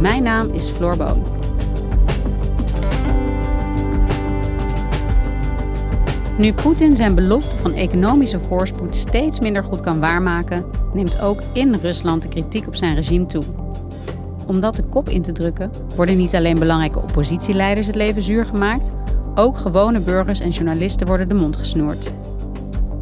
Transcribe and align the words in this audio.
Mijn 0.00 0.22
naam 0.22 0.50
is 0.52 0.68
Floor 0.68 0.96
Boon. 0.96 1.22
Nu 6.38 6.52
Poetin 6.52 6.96
zijn 6.96 7.14
belofte 7.14 7.56
van 7.56 7.72
economische 7.72 8.40
voorspoed 8.40 8.94
steeds 8.94 9.40
minder 9.40 9.62
goed 9.62 9.80
kan 9.80 10.00
waarmaken, 10.00 10.64
neemt 10.94 11.20
ook 11.20 11.40
in 11.52 11.74
Rusland 11.74 12.22
de 12.22 12.28
kritiek 12.28 12.66
op 12.66 12.74
zijn 12.74 12.94
regime 12.94 13.26
toe. 13.26 13.42
Om 14.46 14.60
dat 14.60 14.76
de 14.76 14.82
kop 14.82 15.08
in 15.08 15.22
te 15.22 15.32
drukken, 15.32 15.70
worden 15.96 16.16
niet 16.16 16.34
alleen 16.34 16.58
belangrijke 16.58 17.02
oppositieleiders 17.02 17.86
het 17.86 17.96
leven 17.96 18.22
zuur 18.22 18.44
gemaakt, 18.44 18.90
ook 19.34 19.58
gewone 19.58 20.00
burgers 20.00 20.40
en 20.40 20.50
journalisten 20.50 21.06
worden 21.06 21.28
de 21.28 21.34
mond 21.34 21.56
gesnoerd. 21.56 22.14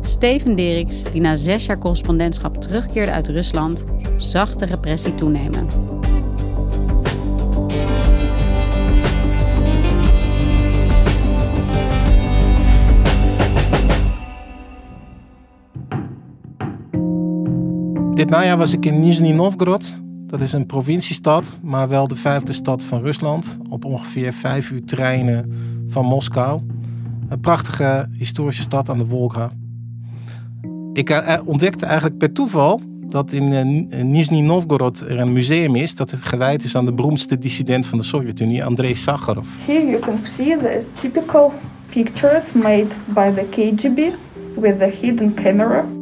Steven 0.03 0.55
Deriks, 0.55 1.03
die 1.03 1.21
na 1.21 1.35
zes 1.35 1.67
jaar 1.67 1.79
correspondentschap 1.79 2.61
terugkeerde 2.61 3.13
uit 3.13 3.29
Rusland, 3.29 3.85
zag 4.17 4.55
de 4.55 4.67
repressie 4.67 5.15
toenemen. 5.15 5.96
Dit 18.17 18.31
najaar 18.31 18.57
was 18.57 18.73
ik 18.73 18.87
in 18.87 18.99
Nizhny 18.99 19.31
Novgorod. 19.31 20.01
Dat 20.27 20.41
is 20.41 20.53
een 20.53 20.67
provinciestad, 20.67 21.59
maar 21.63 21.89
wel 21.89 22.09
de 22.09 22.17
vijfde 22.17 22.53
stad 22.53 22.83
van 22.83 23.01
Rusland. 23.01 23.59
Op 23.71 23.85
ongeveer 23.85 24.33
vijf 24.33 24.71
uur 24.71 24.85
treinen 24.85 25.53
van 25.89 26.05
Moskou. 26.05 26.61
Een 27.29 27.41
prachtige 27.41 28.09
historische 28.19 28.63
stad 28.63 28.89
aan 28.89 28.99
de 28.99 29.07
Volga. 29.07 29.51
Ik 30.93 31.11
eh, 31.11 31.39
ontdekte 31.45 31.87
eigenlijk 31.87 32.19
per 32.19 32.33
toeval 32.33 32.81
dat 33.07 33.33
in 33.33 33.53
uh, 33.93 34.03
Nizhny 34.03 34.41
Novgorod 34.41 35.01
er 35.01 35.19
een 35.19 35.33
museum 35.33 35.75
is 35.75 35.95
dat 35.95 36.13
gewijd 36.13 36.65
is 36.65 36.77
aan 36.77 36.85
de 36.85 36.93
beroemdste 36.93 37.39
dissident 37.39 37.87
van 37.87 37.99
de 37.99 38.05
Sovjet-Unie, 38.05 38.65
Andrei 38.65 38.95
Sakharov. 38.95 39.49
Here 39.67 39.87
you 39.87 39.99
can 39.99 40.19
see 40.37 40.57
the 40.57 40.85
typical 41.01 41.53
pictures 41.89 42.53
made 42.53 42.89
by 43.05 43.31
the 43.35 43.45
KGB 43.51 43.99
with 44.61 44.79
the 44.79 44.93
hidden 45.01 45.35
camera. 45.35 45.96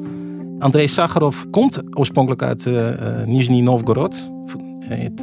Andrei 0.65 0.89
Sakharov 0.89 1.45
komt 1.51 1.83
oorspronkelijk 1.99 2.43
uit 2.43 2.67
uh, 2.67 2.89
Nizhny 3.27 3.61
Novgorod. 3.61 4.31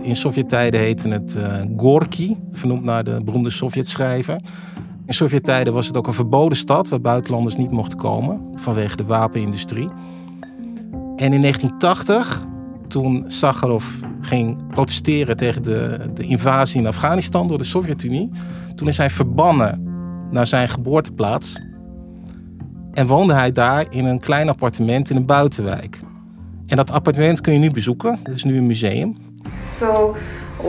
In 0.02 0.16
Sovjet-tijden 0.16 0.80
heette 0.80 1.10
het 1.10 1.36
uh, 1.38 1.78
Gorky, 1.78 2.36
vernoemd 2.52 2.84
naar 2.84 3.04
de 3.04 3.22
beroemde 3.24 3.50
Sovjet-schrijver. 3.50 4.42
In 5.06 5.14
Sovjet-tijden 5.14 5.74
was 5.74 5.88
het 5.88 5.98
ook 5.98 6.08
een 6.08 6.14
verboden 6.14 6.58
stad 6.58 6.90
waar 6.90 7.02
buitenlanders 7.02 7.56
niet 7.56 7.72
mochten 7.72 7.98
komen 7.98 8.42
vanwege 8.56 8.98
de 8.98 9.06
wapenindustrie. 9.06 9.90
En 11.16 11.34
in 11.34 11.42
1980, 11.42 12.46
toen 12.88 13.24
Sakharov 13.28 13.86
ging 14.22 14.68
protesteren 14.68 15.38
tegen 15.38 15.64
de, 15.64 16.10
de 16.14 16.24
invasie 16.24 16.82
in 16.82 16.88
Afghanistan 16.88 17.48
door 17.48 17.58
de 17.58 17.64
Sovjet-Unie, 17.64 18.30
toen 18.76 18.88
is 18.88 18.98
hij 18.98 19.10
verbannen 19.10 19.88
naar 20.32 20.48
zijn 20.48 20.70
geboorteplaats 20.70 21.60
en 22.94 23.08
woonde 23.08 23.34
hij 23.34 23.52
daar 23.52 23.86
in 23.90 24.06
een 24.06 24.20
klein 24.20 24.50
appartement 24.50 25.10
in 25.10 25.16
een 25.16 25.26
buitenwijk. 25.26 26.00
En 26.68 26.78
dat 26.78 26.92
appartement 26.92 27.42
kun 27.42 27.54
je 27.54 27.60
nu 27.60 27.72
bezoeken. 27.72 28.20
Het 28.24 28.36
is 28.36 28.44
nu 28.44 28.58
een 28.58 28.66
museum. 28.66 29.16
So 29.80 30.16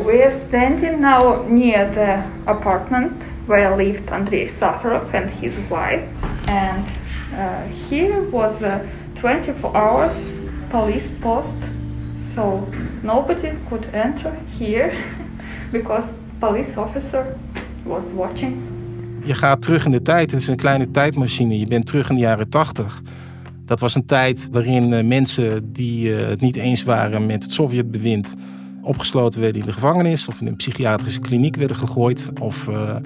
we 0.04 0.22
are 0.24 0.34
standing 0.48 1.00
now 1.00 1.50
near 1.50 1.90
the 1.92 2.18
apartment 2.44 3.12
where 3.46 3.76
lived 3.76 4.10
Andrei 4.10 4.48
Sakharov 4.48 5.14
and 5.14 5.30
his 5.40 5.52
wife. 5.68 6.02
And 6.48 6.86
uh, 7.34 7.88
here 7.88 8.30
was 8.30 8.62
a 8.62 8.80
24 9.14 9.76
hours 9.76 10.16
police 10.70 11.10
post. 11.20 11.56
So 12.34 12.68
nobody 13.02 13.50
could 13.68 13.86
enter 13.92 14.32
here 14.58 14.92
because 15.72 16.04
police 16.40 16.76
officer 16.76 17.38
was 17.84 18.04
watching 18.12 18.71
je 19.24 19.34
gaat 19.34 19.62
terug 19.62 19.84
in 19.84 19.90
de 19.90 20.02
tijd. 20.02 20.30
Het 20.30 20.40
is 20.40 20.48
een 20.48 20.56
kleine 20.56 20.90
tijdmachine. 20.90 21.58
Je 21.58 21.66
bent 21.66 21.86
terug 21.86 22.08
in 22.08 22.14
de 22.14 22.20
jaren 22.20 22.48
tachtig. 22.48 23.02
Dat 23.64 23.80
was 23.80 23.94
een 23.94 24.06
tijd 24.06 24.48
waarin 24.52 24.92
eh, 24.92 25.04
mensen 25.04 25.72
die 25.72 26.16
eh, 26.16 26.28
het 26.28 26.40
niet 26.40 26.56
eens 26.56 26.82
waren 26.82 27.26
met 27.26 27.42
het 27.42 27.52
Sovjetbewind 27.52 28.34
opgesloten 28.82 29.40
werden 29.40 29.60
in 29.60 29.66
de 29.66 29.72
gevangenis 29.72 30.28
of 30.28 30.40
in 30.40 30.46
een 30.46 30.56
psychiatrische 30.56 31.20
kliniek 31.20 31.56
werden 31.56 31.76
gegooid 31.76 32.30
of 32.40 32.68
uh, 32.68 32.96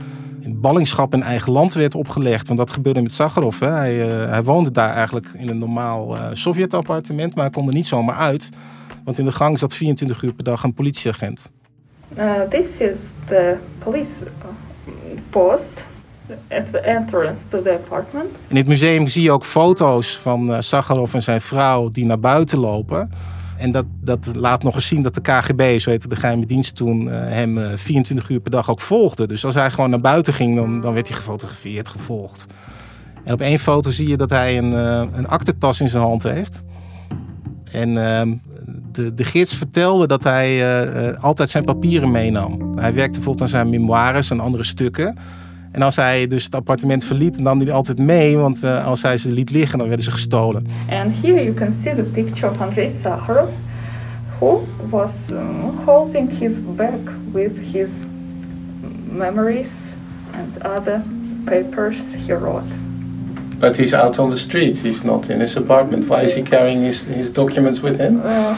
in 0.40 0.60
ballingschap 0.60 1.14
in 1.14 1.22
eigen 1.22 1.52
land 1.52 1.74
werd 1.74 1.94
opgelegd. 1.94 2.46
Want 2.46 2.58
dat 2.58 2.70
gebeurde 2.70 3.02
met 3.02 3.12
Sakharov. 3.12 3.60
Hij, 3.60 3.94
hij, 3.94 4.42
woonde 4.42 4.70
daar 4.70 4.94
eigenlijk 4.94 5.28
in 5.36 5.48
een 5.48 5.58
normaal 5.58 6.16
Sovjet-appartement, 6.32 7.34
maar 7.34 7.44
hij 7.44 7.52
kon 7.52 7.68
er 7.68 7.74
niet 7.74 7.86
zomaar 7.86 8.16
uit. 8.16 8.50
Want 9.04 9.18
in 9.18 9.24
de 9.24 9.32
gang 9.32 9.58
zat 9.58 9.74
24 9.74 10.22
uur 10.22 10.32
per 10.32 10.44
dag 10.44 10.62
een 10.62 10.74
politieagent. 10.74 11.50
Uh, 12.18 12.40
this 12.40 12.78
is 12.78 12.96
the 13.26 13.56
police 13.78 14.26
post 15.30 15.84
at 16.48 16.72
the 16.72 16.78
entrance 16.78 17.40
to 17.48 17.62
the 17.62 17.72
apartment. 17.84 18.26
In 18.46 18.56
het 18.56 18.66
museum 18.66 19.06
zie 19.06 19.22
je 19.22 19.30
ook 19.30 19.44
foto's 19.44 20.16
van 20.16 20.50
uh, 20.50 20.56
Sakharov 20.60 21.14
en 21.14 21.22
zijn 21.22 21.40
vrouw 21.40 21.88
die 21.88 22.06
naar 22.06 22.20
buiten 22.20 22.58
lopen. 22.58 23.10
En 23.58 23.72
dat, 23.72 23.84
dat 24.00 24.28
laat 24.34 24.62
nog 24.62 24.74
eens 24.74 24.86
zien 24.86 25.02
dat 25.02 25.14
de 25.14 25.20
KGB, 25.20 25.78
zo 25.78 25.90
heette 25.90 26.08
de 26.08 26.16
geheime 26.16 26.46
dienst 26.46 26.76
toen, 26.76 27.06
uh, 27.06 27.12
hem 27.12 27.58
uh, 27.58 27.66
24 27.74 28.28
uur 28.28 28.40
per 28.40 28.50
dag 28.50 28.70
ook 28.70 28.80
volgde. 28.80 29.26
Dus 29.26 29.44
als 29.44 29.54
hij 29.54 29.70
gewoon 29.70 29.90
naar 29.90 30.00
buiten 30.00 30.32
ging, 30.32 30.56
dan, 30.56 30.80
dan 30.80 30.94
werd 30.94 31.08
hij 31.08 31.16
gefotografeerd, 31.16 31.88
gevolgd. 31.88 32.46
En 33.24 33.32
op 33.32 33.40
één 33.40 33.58
foto 33.58 33.90
zie 33.90 34.08
je 34.08 34.16
dat 34.16 34.30
hij 34.30 34.58
een, 34.58 34.72
een 35.18 35.28
aktentas 35.28 35.80
in 35.80 35.88
zijn 35.88 36.02
hand 36.02 36.22
heeft. 36.22 36.62
En 37.72 38.06
ehm, 38.06 38.34
de, 38.92 39.14
de 39.14 39.24
gids 39.24 39.56
vertelde 39.56 40.06
dat 40.06 40.24
hij 40.24 41.16
altijd 41.16 41.48
zijn 41.48 41.64
papieren 41.64 42.10
meenam. 42.10 42.78
Hij 42.78 42.94
werkte 42.94 43.14
bijvoorbeeld 43.14 43.42
aan 43.42 43.48
zijn 43.48 43.70
memoires 43.70 44.30
en 44.30 44.40
andere 44.40 44.64
stukken. 44.64 45.18
En 45.76 45.82
als 45.82 45.96
hij 45.96 46.26
dus 46.26 46.44
het 46.44 46.54
appartement 46.54 47.04
verliet, 47.04 47.34
dan 47.34 47.42
nam 47.42 47.60
hij 47.60 47.72
altijd 47.72 47.98
mee, 47.98 48.36
want 48.36 48.64
uh, 48.64 48.86
als 48.86 49.02
hij 49.02 49.18
ze 49.18 49.30
liet 49.30 49.50
liggen, 49.50 49.78
dan 49.78 49.86
werden 49.86 50.04
ze 50.04 50.10
gestolen. 50.10 50.66
And 50.90 51.12
here 51.22 51.42
you 51.42 51.54
can 51.54 51.74
see 51.82 51.94
the 51.94 52.02
picture 52.02 52.50
of 52.50 52.60
Andrei 52.60 52.90
Sakharov, 53.02 53.48
who 54.38 54.64
was 54.90 55.10
uh, 55.30 55.38
holding 55.84 56.38
his 56.38 56.52
bag 56.76 57.00
with 57.32 57.50
his 57.72 57.88
memories 59.10 59.70
and 60.32 60.76
other 60.76 61.02
papers 61.44 61.96
he 62.26 62.34
wrote. 62.34 62.74
But 63.58 63.76
he's 63.76 63.92
out 63.92 64.18
on 64.18 64.30
the 64.30 64.36
street. 64.36 64.82
He's 64.82 65.02
not 65.02 65.28
in 65.28 65.40
his 65.40 65.56
apartment. 65.56 66.08
Why 66.08 66.22
is 66.22 66.34
he 66.34 66.42
carrying 66.42 66.84
his, 66.84 67.04
his 67.04 67.32
documents 67.32 67.82
with 67.82 67.98
him? 67.98 68.20
Uh, 68.24 68.56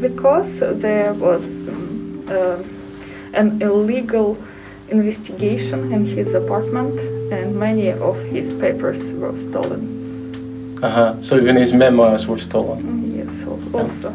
because 0.00 0.80
there 0.80 1.12
was 1.12 1.42
um, 1.42 2.22
uh, 2.28 2.56
an 3.32 3.60
illegal 3.60 4.36
investigation 4.88 5.92
in 5.92 6.06
his 6.06 6.34
apartment 6.34 7.00
and 7.32 7.58
many 7.58 7.92
of 7.92 8.16
his 8.30 8.52
papers 8.52 8.98
were 9.18 9.36
stolen. 9.36 9.94
Uh-huh. 10.82 11.14
So 11.20 11.38
even 11.38 11.56
his 11.56 11.72
memoirs 11.72 12.26
were 12.26 12.40
stolen? 12.40 13.14
Yes, 13.16 13.44
also. 13.72 14.08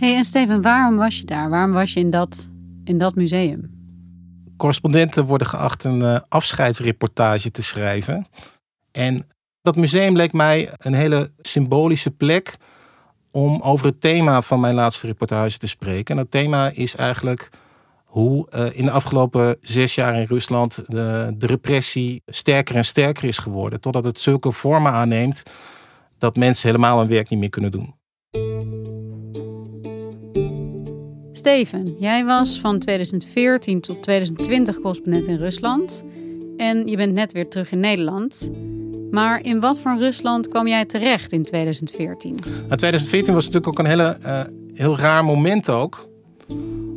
hey, 0.00 0.16
en 0.16 0.24
Steven, 0.24 0.62
waarom 0.62 0.96
was 0.96 1.18
je 1.18 1.24
daar? 1.24 1.50
Waarom 1.50 1.72
was 1.72 1.92
je 1.92 2.00
in 2.00 2.10
dat, 2.10 2.48
in 2.84 2.98
dat 2.98 3.14
museum? 3.14 3.70
Correspondenten 4.56 5.24
worden 5.24 5.46
geacht 5.46 5.84
een 5.84 6.00
uh, 6.00 6.18
afscheidsreportage 6.28 7.50
te 7.50 7.62
schrijven. 7.62 8.26
En 8.90 9.26
dat 9.62 9.76
museum 9.76 10.16
leek 10.16 10.32
mij 10.32 10.70
een 10.76 10.94
hele 10.94 11.30
symbolische 11.40 12.10
plek 12.10 12.56
om 13.32 13.60
over 13.60 13.86
het 13.86 14.00
thema 14.00 14.42
van 14.42 14.60
mijn 14.60 14.74
laatste 14.74 15.06
reportage 15.06 15.58
te 15.58 15.66
spreken. 15.66 16.16
En 16.16 16.22
dat 16.22 16.30
thema 16.30 16.70
is 16.74 16.96
eigenlijk 16.96 17.50
hoe 18.04 18.48
uh, 18.54 18.66
in 18.72 18.84
de 18.84 18.90
afgelopen 18.90 19.56
zes 19.60 19.94
jaar 19.94 20.16
in 20.18 20.26
Rusland 20.26 20.82
de, 20.86 21.34
de, 21.36 21.46
repressie 21.46 22.22
sterker 22.26 22.76
en 22.76 22.84
sterker 22.84 23.24
is 23.24 23.38
geworden. 23.38 23.80
Totdat 23.80 24.04
het 24.04 24.18
zulke 24.18 24.52
vormen 24.52 24.92
aanneemt 24.92 25.42
dat 26.18 26.36
mensen 26.36 26.68
helemaal 26.68 26.98
hun 26.98 27.08
werk 27.08 27.28
niet 27.28 27.38
meer 27.38 27.48
kunnen 27.48 27.70
doen. 27.70 27.94
Steven, 31.32 31.96
jij 31.98 32.24
was 32.24 32.60
van 32.60 32.78
2014 32.78 33.80
tot 33.80 34.02
2020 34.02 34.80
correspondent 34.80 35.26
in 35.26 35.36
Rusland. 35.36 36.04
En 36.56 36.86
je 36.86 36.96
bent 36.96 37.12
net 37.12 37.32
weer 37.32 37.48
terug 37.48 37.72
in 37.72 37.80
Nederland. 37.80 38.50
Maar 39.12 39.44
in 39.44 39.60
wat 39.60 39.80
voor 39.80 39.96
Rusland 39.98 40.48
kwam 40.48 40.66
jij 40.66 40.84
terecht 40.84 41.32
in 41.32 41.44
2014? 41.44 42.34
Nou, 42.44 42.76
2014 42.76 43.34
was 43.34 43.44
natuurlijk 43.44 43.72
ook 43.72 43.78
een 43.78 43.90
hele, 43.90 44.16
uh, 44.26 44.40
heel 44.74 44.98
raar 44.98 45.24
moment 45.24 45.70
ook. 45.70 46.08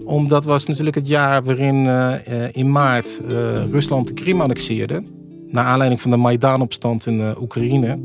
Omdat 0.05 0.45
was 0.45 0.67
natuurlijk 0.67 0.95
het 0.95 1.07
jaar 1.07 1.43
waarin 1.43 1.85
uh, 1.85 2.13
in 2.51 2.71
maart 2.71 3.21
Rusland 3.69 4.07
de 4.07 4.13
Krim 4.13 4.41
annexeerde. 4.41 5.03
Naar 5.47 5.65
aanleiding 5.65 6.01
van 6.01 6.11
de 6.11 6.17
Maidan-opstand 6.17 7.05
in 7.05 7.35
Oekraïne. 7.41 7.99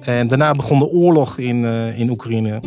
En 0.00 0.28
daarna 0.28 0.52
begon 0.52 0.78
de 0.78 0.88
oorlog 0.88 1.38
in, 1.38 1.64
in 1.94 2.10
Oekraïne. 2.10 2.60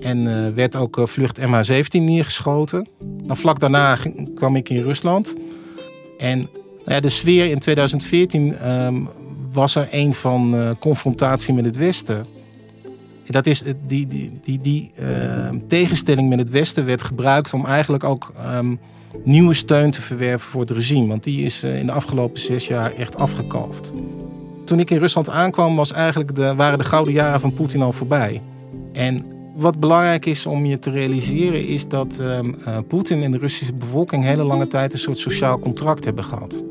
En 0.00 0.54
werd 0.54 0.76
ook 0.76 1.00
vlucht 1.04 1.40
MH17 1.40 2.00
neergeschoten. 2.00 2.86
Dan 3.24 3.36
vlak 3.36 3.60
daarna 3.60 3.98
kwam 4.34 4.56
ik 4.56 4.68
in 4.68 4.82
Rusland. 4.82 5.34
En 6.18 6.48
nou 6.84 7.00
de 7.00 7.08
sfeer 7.08 7.50
in 7.50 7.58
2014 7.58 8.70
um, 8.70 9.08
was 9.52 9.74
er 9.74 9.88
een 9.90 10.14
van 10.14 10.54
uh, 10.54 10.70
confrontatie 10.78 11.54
met 11.54 11.64
het 11.64 11.76
Westen. 11.76 12.26
Dat 13.26 13.46
is, 13.46 13.62
die 13.86 14.06
die, 14.06 14.38
die, 14.42 14.60
die 14.60 14.90
uh, 15.00 15.06
tegenstelling 15.68 16.28
met 16.28 16.38
het 16.38 16.50
Westen 16.50 16.86
werd 16.86 17.02
gebruikt 17.02 17.54
om 17.54 17.66
eigenlijk 17.66 18.04
ook 18.04 18.32
um, 18.56 18.78
nieuwe 19.24 19.54
steun 19.54 19.90
te 19.90 20.02
verwerven 20.02 20.50
voor 20.50 20.60
het 20.60 20.70
regime. 20.70 21.06
Want 21.06 21.24
die 21.24 21.44
is 21.44 21.64
uh, 21.64 21.78
in 21.78 21.86
de 21.86 21.92
afgelopen 21.92 22.40
zes 22.40 22.66
jaar 22.66 22.94
echt 22.94 23.16
afgekalfd. 23.16 23.92
Toen 24.64 24.80
ik 24.80 24.90
in 24.90 24.98
Rusland 24.98 25.28
aankwam, 25.28 25.76
was 25.76 25.92
eigenlijk 25.92 26.34
de, 26.34 26.54
waren 26.54 26.78
de 26.78 26.84
gouden 26.84 27.14
jaren 27.14 27.40
van 27.40 27.52
Poetin 27.52 27.82
al 27.82 27.92
voorbij. 27.92 28.42
En 28.92 29.24
wat 29.56 29.80
belangrijk 29.80 30.26
is 30.26 30.46
om 30.46 30.66
je 30.66 30.78
te 30.78 30.90
realiseren, 30.90 31.66
is 31.66 31.88
dat 31.88 32.18
um, 32.20 32.56
Poetin 32.88 33.22
en 33.22 33.30
de 33.30 33.38
Russische 33.38 33.74
bevolking 33.74 34.24
hele 34.24 34.44
lange 34.44 34.66
tijd 34.66 34.92
een 34.92 34.98
soort 34.98 35.18
sociaal 35.18 35.58
contract 35.58 36.04
hebben 36.04 36.24
gehad. 36.24 36.62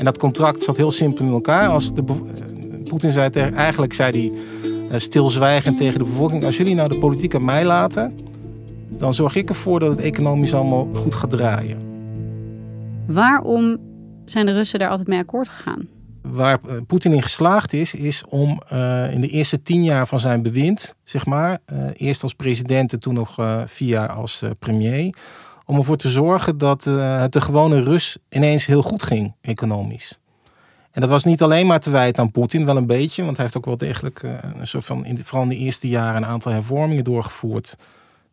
En 0.00 0.06
dat 0.06 0.18
contract 0.18 0.62
zat 0.62 0.76
heel 0.76 0.90
simpel 0.90 1.24
in 1.24 1.32
elkaar. 1.32 1.68
Als 1.68 1.94
de 1.94 2.02
Poetin 2.84 3.10
zei 3.10 3.30
tegen, 3.30 3.54
eigenlijk 3.54 3.92
zei 3.92 4.10
hij 4.10 4.38
uh, 4.90 4.98
stilzwijgend 4.98 5.76
tegen 5.76 5.98
de 5.98 6.04
bevolking: 6.04 6.44
als 6.44 6.56
jullie 6.56 6.74
nou 6.74 6.88
de 6.88 6.98
politiek 6.98 7.34
aan 7.34 7.44
mij 7.44 7.64
laten, 7.64 8.18
dan 8.88 9.14
zorg 9.14 9.36
ik 9.36 9.48
ervoor 9.48 9.80
dat 9.80 9.90
het 9.90 10.00
economisch 10.00 10.54
allemaal 10.54 10.88
goed 10.94 11.14
gaat 11.14 11.30
draaien. 11.30 11.82
Waarom 13.06 13.76
zijn 14.24 14.46
de 14.46 14.52
Russen 14.52 14.78
daar 14.78 14.88
altijd 14.88 15.08
mee 15.08 15.18
akkoord 15.18 15.48
gegaan? 15.48 15.88
Waar 16.22 16.58
uh, 16.66 16.72
Poetin 16.86 17.12
in 17.12 17.22
geslaagd 17.22 17.72
is, 17.72 17.94
is 17.94 18.24
om 18.28 18.60
uh, 18.72 19.12
in 19.12 19.20
de 19.20 19.28
eerste 19.28 19.62
tien 19.62 19.84
jaar 19.84 20.06
van 20.06 20.20
zijn 20.20 20.42
bewind, 20.42 20.96
zeg 21.04 21.26
maar, 21.26 21.58
eerst 21.92 22.22
als 22.22 22.34
president 22.34 22.92
en 22.92 23.00
toen 23.00 23.14
nog 23.14 23.34
vier 23.66 23.88
jaar 23.88 24.12
als 24.12 24.42
premier, 24.58 25.14
om 25.70 25.76
ervoor 25.76 25.96
te 25.96 26.08
zorgen 26.08 26.58
dat 26.58 26.86
uh, 26.86 27.20
het 27.20 27.32
de 27.32 27.40
gewone 27.40 27.82
Rus 27.82 28.16
ineens 28.28 28.66
heel 28.66 28.82
goed 28.82 29.02
ging, 29.02 29.34
economisch. 29.40 30.18
En 30.90 31.00
dat 31.00 31.10
was 31.10 31.24
niet 31.24 31.42
alleen 31.42 31.66
maar 31.66 31.80
te 31.80 31.90
wijten 31.90 32.22
aan 32.22 32.30
Poetin, 32.30 32.66
wel 32.66 32.76
een 32.76 32.86
beetje, 32.86 33.24
want 33.24 33.36
hij 33.36 33.44
heeft 33.44 33.56
ook 33.56 33.64
wel 33.64 33.76
degelijk 33.76 34.22
uh, 34.22 34.32
een 34.58 34.66
soort 34.66 34.84
van, 34.84 35.04
in, 35.04 35.18
vooral 35.18 35.42
in 35.42 35.48
de 35.48 35.56
eerste 35.56 35.88
jaren, 35.88 36.16
een 36.16 36.28
aantal 36.28 36.52
hervormingen 36.52 37.04
doorgevoerd 37.04 37.76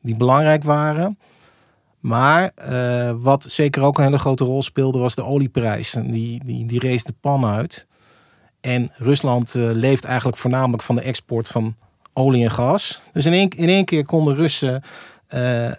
die 0.01 0.15
belangrijk 0.15 0.63
waren. 0.63 1.19
Maar 1.99 2.51
uh, 2.71 3.11
wat 3.17 3.43
zeker 3.43 3.83
ook 3.83 3.97
een 3.97 4.03
hele 4.03 4.19
grote 4.19 4.43
rol 4.43 4.63
speelde, 4.63 4.99
was 4.99 5.15
de 5.15 5.23
olieprijs. 5.23 5.95
En 5.95 6.11
die, 6.11 6.41
die, 6.45 6.65
die 6.65 6.79
rees 6.79 7.03
de 7.03 7.13
pan 7.21 7.45
uit. 7.45 7.87
En 8.61 8.91
Rusland 8.95 9.53
leeft 9.53 10.05
eigenlijk 10.05 10.37
voornamelijk 10.37 10.83
van 10.83 10.95
de 10.95 11.01
export 11.01 11.47
van 11.47 11.75
olie 12.13 12.43
en 12.43 12.51
gas. 12.51 13.01
Dus 13.13 13.25
in 13.25 13.33
één, 13.33 13.49
in 13.49 13.69
één 13.69 13.85
keer 13.85 14.05
konden 14.05 14.35
Russen 14.35 14.83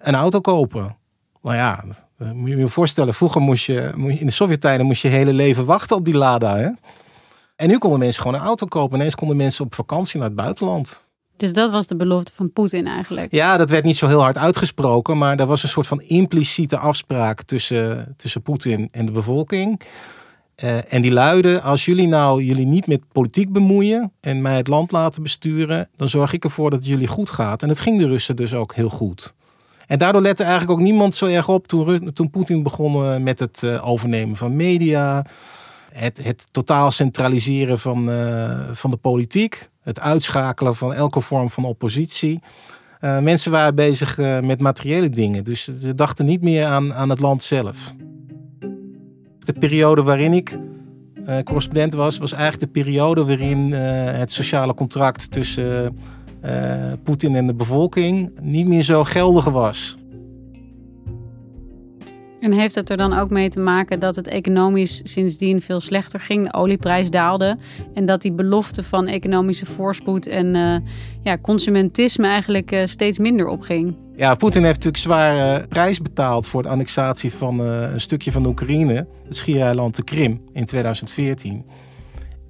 een 0.03 0.15
auto 0.15 0.41
kopen. 0.41 0.98
Nou 1.43 1.57
ja, 1.57 1.85
moet 2.35 2.51
je 2.51 2.57
je 2.57 2.69
voorstellen, 2.69 3.15
vroeger 3.15 3.41
moest 3.41 3.65
je, 3.65 3.93
in 3.97 4.27
de 4.27 4.33
Sovjet-tijden 4.33 4.87
moest 4.87 5.03
je 5.03 5.09
hele 5.09 5.33
leven 5.33 5.65
wachten 5.65 5.97
op 5.97 6.05
die 6.05 6.17
Lada. 6.17 6.57
Hè? 6.57 6.69
En 7.57 7.69
nu 7.69 7.79
konden 7.79 7.99
mensen 7.99 8.23
gewoon 8.23 8.41
een 8.41 8.47
auto 8.47 8.67
kopen. 8.67 8.99
Ineens 8.99 9.15
konden 9.15 9.37
mensen 9.37 9.65
op 9.65 9.75
vakantie 9.75 10.19
naar 10.19 10.29
het 10.29 10.37
buitenland. 10.37 11.07
Dus 11.37 11.53
dat 11.53 11.71
was 11.71 11.87
de 11.87 11.97
belofte 11.97 12.33
van 12.35 12.53
Poetin 12.53 12.87
eigenlijk? 12.87 13.33
Ja, 13.33 13.57
dat 13.57 13.71
werd 13.71 13.85
niet 13.85 13.97
zo 13.97 14.07
heel 14.07 14.21
hard 14.21 14.37
uitgesproken. 14.37 15.19
Maar 15.19 15.39
er 15.39 15.47
was 15.47 15.63
een 15.63 15.69
soort 15.69 15.87
van 15.87 16.01
impliciete 16.01 16.79
afspraak 16.79 17.43
tussen, 17.43 18.15
tussen 18.17 18.43
Poetin 18.43 18.89
en 18.91 19.07
de 19.07 19.13
bevolking. 19.13 19.81
Uh, 20.65 20.93
en 20.93 21.01
die 21.01 21.13
luidde, 21.13 21.61
als 21.61 21.85
jullie 21.85 22.07
nou 22.07 22.43
jullie 22.43 22.67
niet 22.67 22.87
met 22.87 23.01
politiek 23.13 23.53
bemoeien 23.53 24.13
en 24.21 24.43
mij 24.43 24.57
het 24.57 24.69
land 24.69 24.93
laten 24.93 25.23
besturen, 25.23 25.89
dan 25.97 26.09
zorg 26.09 26.33
ik 26.33 26.45
ervoor 26.45 26.71
dat 26.71 26.79
het 26.79 26.89
jullie 26.89 27.07
goed 27.07 27.31
gaat. 27.31 27.63
En 27.63 27.69
het 27.69 27.81
ging 27.81 27.99
de 27.99 28.07
Russen 28.07 28.37
dus 28.37 28.55
ook 28.55 28.75
heel 28.75 28.89
goed. 28.89 29.35
En 29.89 29.99
daardoor 29.99 30.23
lette 30.23 30.43
eigenlijk 30.43 30.73
ook 30.73 30.87
niemand 30.87 31.15
zo 31.15 31.27
erg 31.27 31.49
op 31.49 31.67
toen, 31.67 32.31
Poetin 32.31 32.63
begon 32.63 33.05
eh, 33.05 33.17
met 33.17 33.39
het 33.39 33.63
uh, 33.65 33.89
overnemen 33.89 34.37
van 34.37 34.57
media. 34.57 35.25
Het, 35.93 36.25
het 36.25 36.47
totaal 36.51 36.91
centraliseren 36.91 37.79
van, 37.79 38.11
uh, 38.11 38.61
van 38.73 38.91
de 38.91 38.97
politiek. 38.97 39.69
Het 39.83 40.01
uitschakelen 40.01 40.77
van 40.77 40.95
elke 40.95 41.21
vorm 41.21 41.51
van 41.51 41.65
oppositie. 41.65 42.41
Mensen 43.01 43.51
waren 43.51 43.75
bezig 43.75 44.19
met 44.43 44.61
materiële 44.61 45.09
dingen. 45.09 45.45
Dus 45.45 45.65
ze 45.65 45.95
dachten 45.95 46.27
niet 46.27 46.43
meer 46.43 46.65
aan, 46.65 46.95
aan 46.95 47.11
het 47.11 47.21
land 47.21 47.43
zelf. 47.43 47.95
De 49.39 49.53
periode 49.53 50.03
waarin 50.03 50.33
ik 50.33 50.59
correspondent 51.45 51.95
was, 51.95 52.19
was 52.19 52.33
eigenlijk 52.33 52.73
de 52.73 52.81
periode 52.81 53.25
waarin 53.25 53.73
het 53.73 54.33
sociale 54.33 54.75
contract 54.75 55.31
tussen 55.31 55.97
Poetin 57.03 57.35
en 57.35 57.47
de 57.47 57.55
bevolking 57.55 58.31
niet 58.43 58.67
meer 58.67 58.83
zo 58.83 59.05
geldig 59.05 59.45
was. 59.45 59.99
En 62.41 62.53
heeft 62.53 62.75
het 62.75 62.91
er 62.91 62.97
dan 62.97 63.13
ook 63.13 63.31
mee 63.31 63.49
te 63.49 63.61
maken 63.61 64.01
dat 64.01 64.17
het 64.17 64.27
economisch 64.27 65.01
sindsdien 65.05 65.63
veel 65.63 65.81
slechter 65.81 66.21
ging? 66.21 66.45
De 66.45 66.59
olieprijs 66.59 67.11
daalde 67.11 67.59
en 67.95 68.07
dat 68.07 68.23
die 68.23 68.33
belofte 68.33 68.83
van 68.83 69.07
economische 69.07 69.67
voorspoed 69.67 70.27
en 70.27 70.55
uh, 70.55 70.77
ja, 71.23 71.39
consumentisme 71.39 72.27
eigenlijk 72.27 72.73
uh, 72.73 72.87
steeds 72.87 73.19
minder 73.19 73.47
opging? 73.47 73.97
Ja, 74.17 74.35
Poetin 74.35 74.63
heeft 74.63 74.75
natuurlijk 74.75 75.03
zware 75.03 75.67
prijs 75.69 76.03
betaald 76.03 76.47
voor 76.47 76.63
de 76.63 76.69
annexatie 76.69 77.33
van 77.33 77.59
een 77.61 78.01
stukje 78.01 78.33
van 78.33 78.43
de 78.43 78.49
Oekraïne, 78.49 79.07
het 79.25 79.37
schiereiland 79.37 79.97
de 79.97 80.05
Krim, 80.05 80.41
in 80.53 80.65
2014 80.65 81.65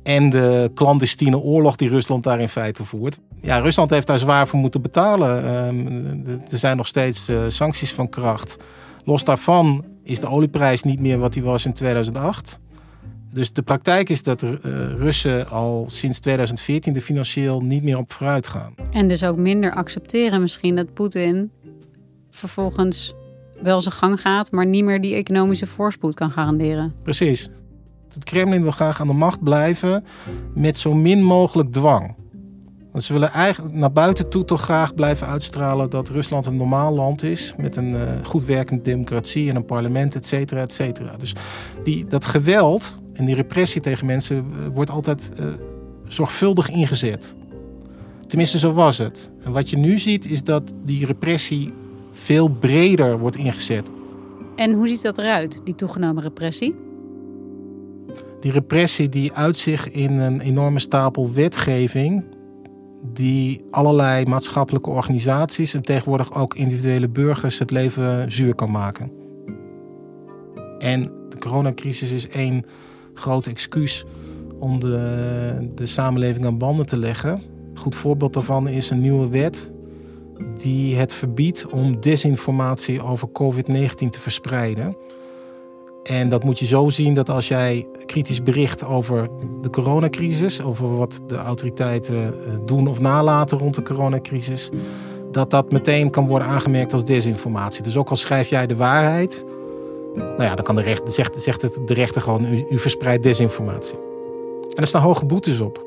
en 0.08 0.31
de 0.31 0.70
clandestine 0.75 1.38
oorlog 1.38 1.76
die 1.76 1.88
Rusland 1.88 2.25
daar 2.25 2.40
in 2.40 2.49
feite 2.49 2.84
voert. 2.84 3.19
Ja, 3.43 3.58
Rusland 3.58 3.90
heeft 3.90 4.06
daar 4.06 4.19
zwaar 4.19 4.49
voor 4.49 4.58
moeten 4.58 4.82
betalen. 4.82 5.55
Um, 5.66 6.26
er 6.50 6.58
zijn 6.58 6.76
nog 6.76 6.87
steeds 6.87 7.28
uh, 7.28 7.40
sancties 7.49 7.93
van 7.93 8.08
kracht. 8.08 8.56
Los 9.05 9.25
daarvan 9.25 9.84
is 10.02 10.20
de 10.20 10.28
olieprijs 10.28 10.82
niet 10.82 11.00
meer 11.00 11.19
wat 11.19 11.32
die 11.32 11.43
was 11.43 11.66
in 11.66 11.72
2008. 11.72 12.58
Dus 13.32 13.52
de 13.52 13.62
praktijk 13.62 14.08
is 14.08 14.22
dat 14.22 14.43
uh, 14.43 14.50
Russen 14.96 15.49
al 15.49 15.84
sinds 15.88 16.19
2014 16.19 16.94
er 16.94 17.00
financieel 17.00 17.60
niet 17.60 17.82
meer 17.82 17.99
op 17.99 18.12
vooruit 18.12 18.48
gaan. 18.48 18.74
En 18.91 19.08
dus 19.08 19.24
ook 19.24 19.36
minder 19.36 19.74
accepteren 19.74 20.41
misschien 20.41 20.77
dat 20.77 20.94
Poetin 20.94 21.50
vervolgens 22.31 23.15
wel 23.62 23.81
zijn 23.81 23.94
gang 23.94 24.20
gaat, 24.20 24.50
maar 24.50 24.67
niet 24.67 24.84
meer 24.84 25.00
die 25.00 25.15
economische 25.15 25.67
voorspoed 25.67 26.15
kan 26.15 26.31
garanderen. 26.31 26.94
Precies. 27.03 27.50
Het 28.15 28.24
Kremlin 28.24 28.62
wil 28.62 28.70
graag 28.70 29.00
aan 29.00 29.06
de 29.06 29.12
macht 29.12 29.43
blijven 29.43 30.05
met 30.55 30.77
zo 30.77 30.94
min 30.94 31.22
mogelijk 31.22 31.72
dwang. 31.72 32.17
Want 32.93 33.05
ze 33.05 33.12
willen 33.12 33.32
eigenlijk 33.32 33.74
naar 33.74 33.93
buiten 33.93 34.29
toe 34.29 34.44
toch 34.44 34.60
graag 34.60 34.94
blijven 34.94 35.27
uitstralen 35.27 35.91
dat 35.91 36.08
Rusland 36.08 36.46
een 36.46 36.56
normaal 36.56 36.94
land 36.94 37.22
is. 37.22 37.55
Met 37.56 37.77
een 37.77 37.91
uh, 37.91 38.00
goed 38.24 38.44
werkende 38.44 38.82
democratie 38.82 39.50
en 39.50 39.56
een 39.56 39.65
parlement, 39.65 40.15
et 40.15 40.27
cetera, 40.27 40.60
et 40.60 40.72
cetera. 40.72 41.17
Dus 41.17 41.34
die, 41.84 42.06
dat 42.06 42.27
geweld 42.27 42.98
en 43.12 43.24
die 43.24 43.34
repressie 43.34 43.81
tegen 43.81 44.06
mensen 44.06 44.36
eh, 44.36 44.74
wordt 44.74 44.91
altijd 44.91 45.32
uh, 45.41 45.46
zorgvuldig 46.06 46.70
ingezet. 46.70 47.34
Tenminste, 48.27 48.58
zo 48.58 48.72
was 48.72 48.98
het. 48.98 49.31
En 49.44 49.53
wat 49.53 49.70
je 49.70 49.77
nu 49.77 49.98
ziet 49.98 50.31
is 50.31 50.43
dat 50.43 50.72
die 50.82 51.06
repressie 51.06 51.72
veel 52.12 52.48
breder 52.48 53.19
wordt 53.19 53.36
ingezet. 53.36 53.91
En 54.56 54.72
hoe 54.72 54.88
ziet 54.88 55.03
dat 55.03 55.19
eruit, 55.19 55.60
die 55.65 55.74
toegenomen 55.74 56.22
repressie? 56.22 56.74
Die 58.40 58.52
repressie 58.52 59.08
die 59.08 59.32
uit 59.32 59.56
zich 59.56 59.90
in 59.90 60.18
een 60.18 60.40
enorme 60.40 60.78
stapel 60.78 61.32
wetgeving 61.32 62.24
die 63.02 63.64
allerlei 63.70 64.24
maatschappelijke 64.26 64.90
organisaties 64.90 65.74
en 65.74 65.82
tegenwoordig 65.82 66.34
ook 66.34 66.54
individuele 66.54 67.08
burgers 67.08 67.58
het 67.58 67.70
leven 67.70 68.32
zuur 68.32 68.54
kan 68.54 68.70
maken. 68.70 69.12
En 70.78 71.02
de 71.02 71.38
coronacrisis 71.38 72.12
is 72.12 72.28
één 72.28 72.64
groot 73.14 73.46
excuus 73.46 74.04
om 74.58 74.80
de, 74.80 75.70
de 75.74 75.86
samenleving 75.86 76.46
aan 76.46 76.58
banden 76.58 76.86
te 76.86 76.98
leggen. 76.98 77.30
Een 77.30 77.78
goed 77.78 77.94
voorbeeld 77.94 78.34
daarvan 78.34 78.68
is 78.68 78.90
een 78.90 79.00
nieuwe 79.00 79.28
wet 79.28 79.72
die 80.56 80.96
het 80.96 81.12
verbiedt 81.12 81.66
om 81.66 82.00
desinformatie 82.00 83.02
over 83.02 83.28
COVID-19 83.28 84.08
te 84.10 84.20
verspreiden. 84.20 84.96
En 86.08 86.29
dat 86.29 86.44
moet 86.44 86.58
je 86.58 86.67
zo 86.67 86.88
zien 86.88 87.15
dat 87.15 87.31
als 87.31 87.48
jij 87.48 87.86
kritisch 88.06 88.43
bericht 88.43 88.84
over 88.84 89.29
de 89.60 89.70
coronacrisis, 89.70 90.62
over 90.62 90.96
wat 90.96 91.20
de 91.27 91.36
autoriteiten 91.36 92.17
eh, 92.17 92.53
doen 92.65 92.86
of 92.86 93.00
nalaten 93.00 93.58
rond 93.58 93.74
de 93.74 93.82
coronacrisis, 93.82 94.69
dat 95.32 95.50
dat 95.50 95.72
meteen 95.72 96.10
kan 96.10 96.27
worden 96.27 96.48
aangemerkt 96.48 96.93
als 96.93 97.05
desinformatie. 97.05 97.82
Dus 97.82 97.96
ook 97.96 98.10
al 98.10 98.17
schrijf 98.17 98.48
jij 98.48 98.67
de 98.67 98.77
waarheid, 98.77 99.44
nou 100.15 100.43
ja, 100.43 100.55
dan 100.55 100.65
kan 100.65 100.74
de 100.74 100.82
rechter, 100.82 101.12
zegt, 101.12 101.43
zegt 101.43 101.62
het 101.62 101.81
de 101.86 101.94
rechter 101.94 102.20
gewoon, 102.20 102.65
u, 102.70 102.79
verspreidt 102.79 103.22
desinformatie. 103.22 103.98
En 104.74 104.82
er 104.82 104.86
staan 104.86 105.03
hoge 105.03 105.24
boetes 105.24 105.60
op. 105.60 105.86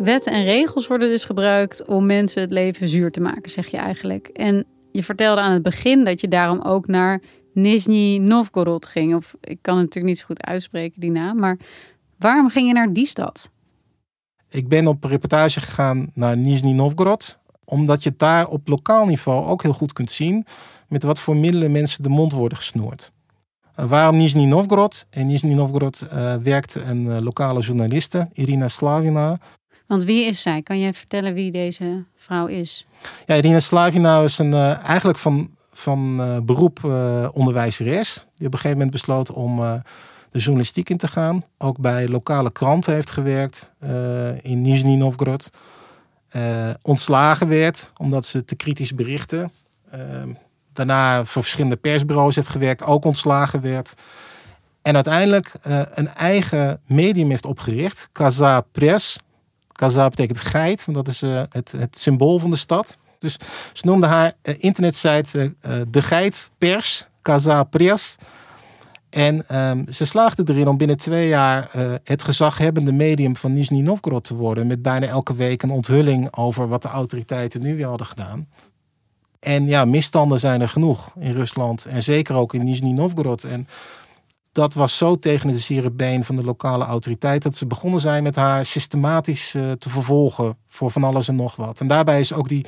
Wetten 0.00 0.32
en 0.32 0.44
regels 0.44 0.86
worden 0.86 1.08
dus 1.08 1.24
gebruikt 1.24 1.86
om 1.86 2.06
mensen 2.06 2.40
het 2.40 2.50
leven 2.50 2.88
zuur 2.88 3.10
te 3.10 3.20
maken, 3.20 3.50
zeg 3.50 3.66
je 3.66 3.76
eigenlijk. 3.76 4.28
En 4.32 4.64
je 4.92 5.02
vertelde 5.02 5.40
aan 5.40 5.52
het 5.52 5.62
begin 5.62 6.04
dat 6.04 6.20
je 6.20 6.28
daarom 6.28 6.60
ook 6.62 6.86
naar 6.86 7.20
Nizhny 7.56 8.16
Novgorod 8.16 8.86
ging. 8.86 9.14
Of 9.14 9.34
ik 9.40 9.58
kan 9.60 9.74
het 9.74 9.84
natuurlijk 9.84 10.14
niet 10.14 10.18
zo 10.18 10.26
goed 10.26 10.42
uitspreken, 10.42 11.00
die 11.00 11.10
naam. 11.10 11.38
Maar 11.38 11.58
waarom 12.18 12.50
ging 12.50 12.66
je 12.66 12.72
naar 12.72 12.92
die 12.92 13.06
stad? 13.06 13.50
Ik 14.50 14.68
ben 14.68 14.86
op 14.86 15.04
reportage 15.04 15.60
gegaan 15.60 16.10
naar 16.14 16.36
Nizhny 16.36 16.72
Novgorod. 16.72 17.38
Omdat 17.64 18.02
je 18.02 18.14
daar 18.16 18.48
op 18.48 18.68
lokaal 18.68 19.06
niveau 19.06 19.46
ook 19.46 19.62
heel 19.62 19.72
goed 19.72 19.92
kunt 19.92 20.10
zien 20.10 20.46
met 20.88 21.02
wat 21.02 21.20
voor 21.20 21.36
middelen 21.36 21.72
mensen 21.72 22.02
de 22.02 22.08
mond 22.08 22.32
worden 22.32 22.58
gesnoerd. 22.58 23.12
Uh, 23.80 23.84
waarom 23.84 24.16
Nizhny 24.16 24.44
Novgorod? 24.44 25.06
In 25.10 25.26
Nizhny 25.26 25.52
Novgorod 25.52 26.06
uh, 26.12 26.34
werkte 26.34 26.82
een 26.82 27.04
uh, 27.04 27.18
lokale 27.18 27.60
journaliste, 27.60 28.28
Irina 28.32 28.68
Slavina. 28.68 29.38
Want 29.86 30.04
wie 30.04 30.24
is 30.24 30.42
zij? 30.42 30.62
Kan 30.62 30.78
je 30.78 30.92
vertellen 30.92 31.34
wie 31.34 31.50
deze 31.50 32.04
vrouw 32.14 32.46
is? 32.46 32.86
Ja, 33.26 33.34
Irina 33.34 33.60
Slavina 33.60 34.22
is 34.22 34.38
een, 34.38 34.54
eigenlijk 34.54 35.18
van, 35.18 35.55
van 35.76 36.16
beroep 36.46 36.84
onderwijzeres. 37.32 38.26
Die 38.34 38.46
op 38.46 38.52
een 38.52 38.58
gegeven 38.58 38.70
moment 38.70 38.90
besloot 38.90 39.30
om 39.30 39.56
de 40.30 40.38
journalistiek 40.38 40.90
in 40.90 40.96
te 40.96 41.08
gaan. 41.08 41.40
Ook 41.58 41.78
bij 41.78 42.08
lokale 42.08 42.52
kranten 42.52 42.94
heeft 42.94 43.10
gewerkt 43.10 43.72
in 44.42 44.62
Nizhny 44.62 44.94
Novgorod. 44.94 45.50
ontslagen 46.82 47.48
werd 47.48 47.92
omdat 47.96 48.24
ze 48.24 48.44
te 48.44 48.56
kritisch 48.56 48.94
berichten 48.94 49.50
daarna 50.76 51.24
voor 51.24 51.42
verschillende 51.42 51.76
persbureaus 51.76 52.34
heeft 52.34 52.48
gewerkt, 52.48 52.82
ook 52.82 53.04
ontslagen 53.04 53.60
werd. 53.60 53.94
En 54.82 54.94
uiteindelijk 54.94 55.52
uh, 55.66 55.80
een 55.94 56.08
eigen 56.08 56.80
medium 56.86 57.30
heeft 57.30 57.46
opgericht, 57.46 58.08
Kaza 58.12 58.60
Press. 58.60 59.18
Kaza 59.72 60.08
betekent 60.08 60.40
geit, 60.40 60.84
want 60.84 60.96
dat 60.96 61.08
is 61.08 61.22
uh, 61.22 61.42
het, 61.50 61.72
het, 61.72 61.98
symbool 61.98 62.38
van 62.38 62.50
de 62.50 62.56
stad. 62.56 62.96
Dus 63.18 63.36
ze 63.72 63.86
noemden 63.86 64.08
haar 64.08 64.32
uh, 64.42 64.54
internetsite 64.58 65.54
De 65.88 66.02
Geit 66.02 66.50
Pers, 66.58 67.08
Kaza 67.22 67.64
Press. 67.64 68.16
En 69.10 69.60
um, 69.60 69.92
ze 69.92 70.04
slaagde 70.04 70.42
erin 70.46 70.68
om 70.68 70.76
binnen 70.76 70.96
twee 70.96 71.28
jaar 71.28 71.70
het 72.04 72.24
gezaghebbende 72.24 72.92
medium 72.92 73.36
van 73.36 73.52
Nizhny 73.52 73.80
Novgorod 73.80 74.24
te 74.24 74.34
worden. 74.34 74.66
Met 74.66 74.82
bijna 74.82 75.06
elke 75.06 75.34
week 75.34 75.62
een 75.62 75.70
onthulling 75.70 76.36
over 76.36 76.68
wat 76.68 76.82
de 76.82 76.88
autoriteiten 76.88 77.60
nu 77.60 77.76
weer 77.76 77.86
hadden 77.86 78.06
gedaan. 78.06 78.48
En 79.40 79.64
ja, 79.64 79.84
misstanden 79.84 80.38
zijn 80.38 80.60
er 80.60 80.68
genoeg 80.68 81.12
in 81.18 81.32
Rusland. 81.32 81.84
En 81.84 82.02
zeker 82.02 82.34
ook 82.34 82.54
in 82.54 82.64
Nizhny 82.64 82.90
Novgorod. 82.90 83.44
En 83.44 83.68
dat 84.52 84.74
was 84.74 84.96
zo 84.96 85.18
tegen 85.18 85.48
het 85.48 85.60
zere 85.60 85.90
been 85.90 86.24
van 86.24 86.36
de 86.36 86.44
lokale 86.44 86.84
autoriteit 86.84 87.42
dat 87.42 87.56
ze 87.56 87.66
begonnen 87.66 88.00
zijn 88.00 88.22
met 88.22 88.36
haar 88.36 88.64
systematisch 88.64 89.50
te 89.50 89.88
vervolgen 89.88 90.56
voor 90.66 90.90
van 90.90 91.04
alles 91.04 91.28
en 91.28 91.36
nog 91.36 91.56
wat. 91.56 91.80
En 91.80 91.86
daarbij 91.86 92.20
is 92.20 92.32
ook 92.32 92.48
die, 92.48 92.66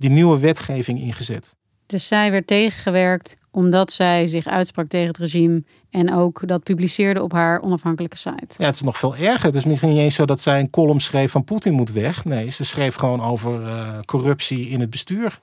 die 0.00 0.10
nieuwe 0.10 0.38
wetgeving 0.38 1.00
ingezet. 1.00 1.56
Dus 1.86 2.06
zij 2.06 2.30
werd 2.30 2.46
tegengewerkt 2.46 3.36
omdat 3.50 3.92
zij 3.92 4.26
zich 4.26 4.46
uitsprak 4.46 4.88
tegen 4.88 5.06
het 5.06 5.18
regime 5.18 5.62
en 5.90 6.14
ook 6.14 6.48
dat 6.48 6.62
publiceerde 6.62 7.22
op 7.22 7.32
haar 7.32 7.62
onafhankelijke 7.62 8.16
site. 8.16 8.54
Ja, 8.56 8.64
het 8.64 8.74
is 8.74 8.80
nog 8.80 8.98
veel 8.98 9.16
erger. 9.16 9.44
Het 9.44 9.54
is 9.54 9.64
misschien 9.64 9.88
niet 9.90 9.98
eens 9.98 10.14
zo 10.14 10.24
dat 10.24 10.40
zij 10.40 10.60
een 10.60 10.70
column 10.70 11.00
schreef 11.00 11.30
van 11.30 11.44
Poetin 11.44 11.72
moet 11.72 11.92
weg. 11.92 12.24
Nee, 12.24 12.50
ze 12.50 12.64
schreef 12.64 12.94
gewoon 12.94 13.22
over 13.22 13.60
uh, 13.60 13.98
corruptie 14.04 14.68
in 14.68 14.80
het 14.80 14.90
bestuur. 14.90 15.40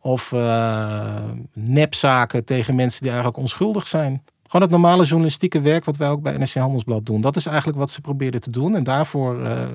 Of 0.00 0.32
uh, 0.32 1.22
nepzaken 1.52 2.44
tegen 2.44 2.74
mensen 2.74 3.00
die 3.00 3.10
eigenlijk 3.10 3.40
onschuldig 3.40 3.86
zijn. 3.86 4.22
Gewoon 4.46 4.62
het 4.62 4.70
normale 4.70 5.04
journalistieke 5.04 5.60
werk 5.60 5.84
wat 5.84 5.96
wij 5.96 6.08
ook 6.08 6.22
bij 6.22 6.36
NRC 6.36 6.54
Handelsblad 6.54 7.06
doen. 7.06 7.20
Dat 7.20 7.36
is 7.36 7.46
eigenlijk 7.46 7.78
wat 7.78 7.90
ze 7.90 8.00
probeerden 8.00 8.40
te 8.40 8.50
doen. 8.50 8.76
En 8.76 8.84
daarvoor, 8.84 9.40
uh, 9.40 9.66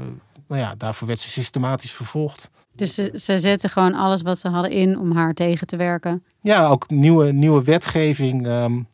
nou 0.53 0.65
ja, 0.65 0.75
daarvoor 0.75 1.07
werd 1.07 1.19
ze 1.19 1.29
systematisch 1.29 1.91
vervolgd. 1.91 2.49
Dus 2.75 2.93
ze, 2.93 3.11
ze 3.15 3.37
zetten 3.37 3.69
gewoon 3.69 3.93
alles 3.93 4.21
wat 4.21 4.39
ze 4.39 4.47
hadden 4.47 4.71
in 4.71 4.99
om 4.99 5.11
haar 5.11 5.33
tegen 5.33 5.67
te 5.67 5.75
werken? 5.75 6.23
Ja, 6.41 6.67
ook 6.67 6.89
nieuwe, 6.89 7.31
nieuwe 7.31 7.63
wetgeving. 7.63 8.47
Um, 8.47 8.87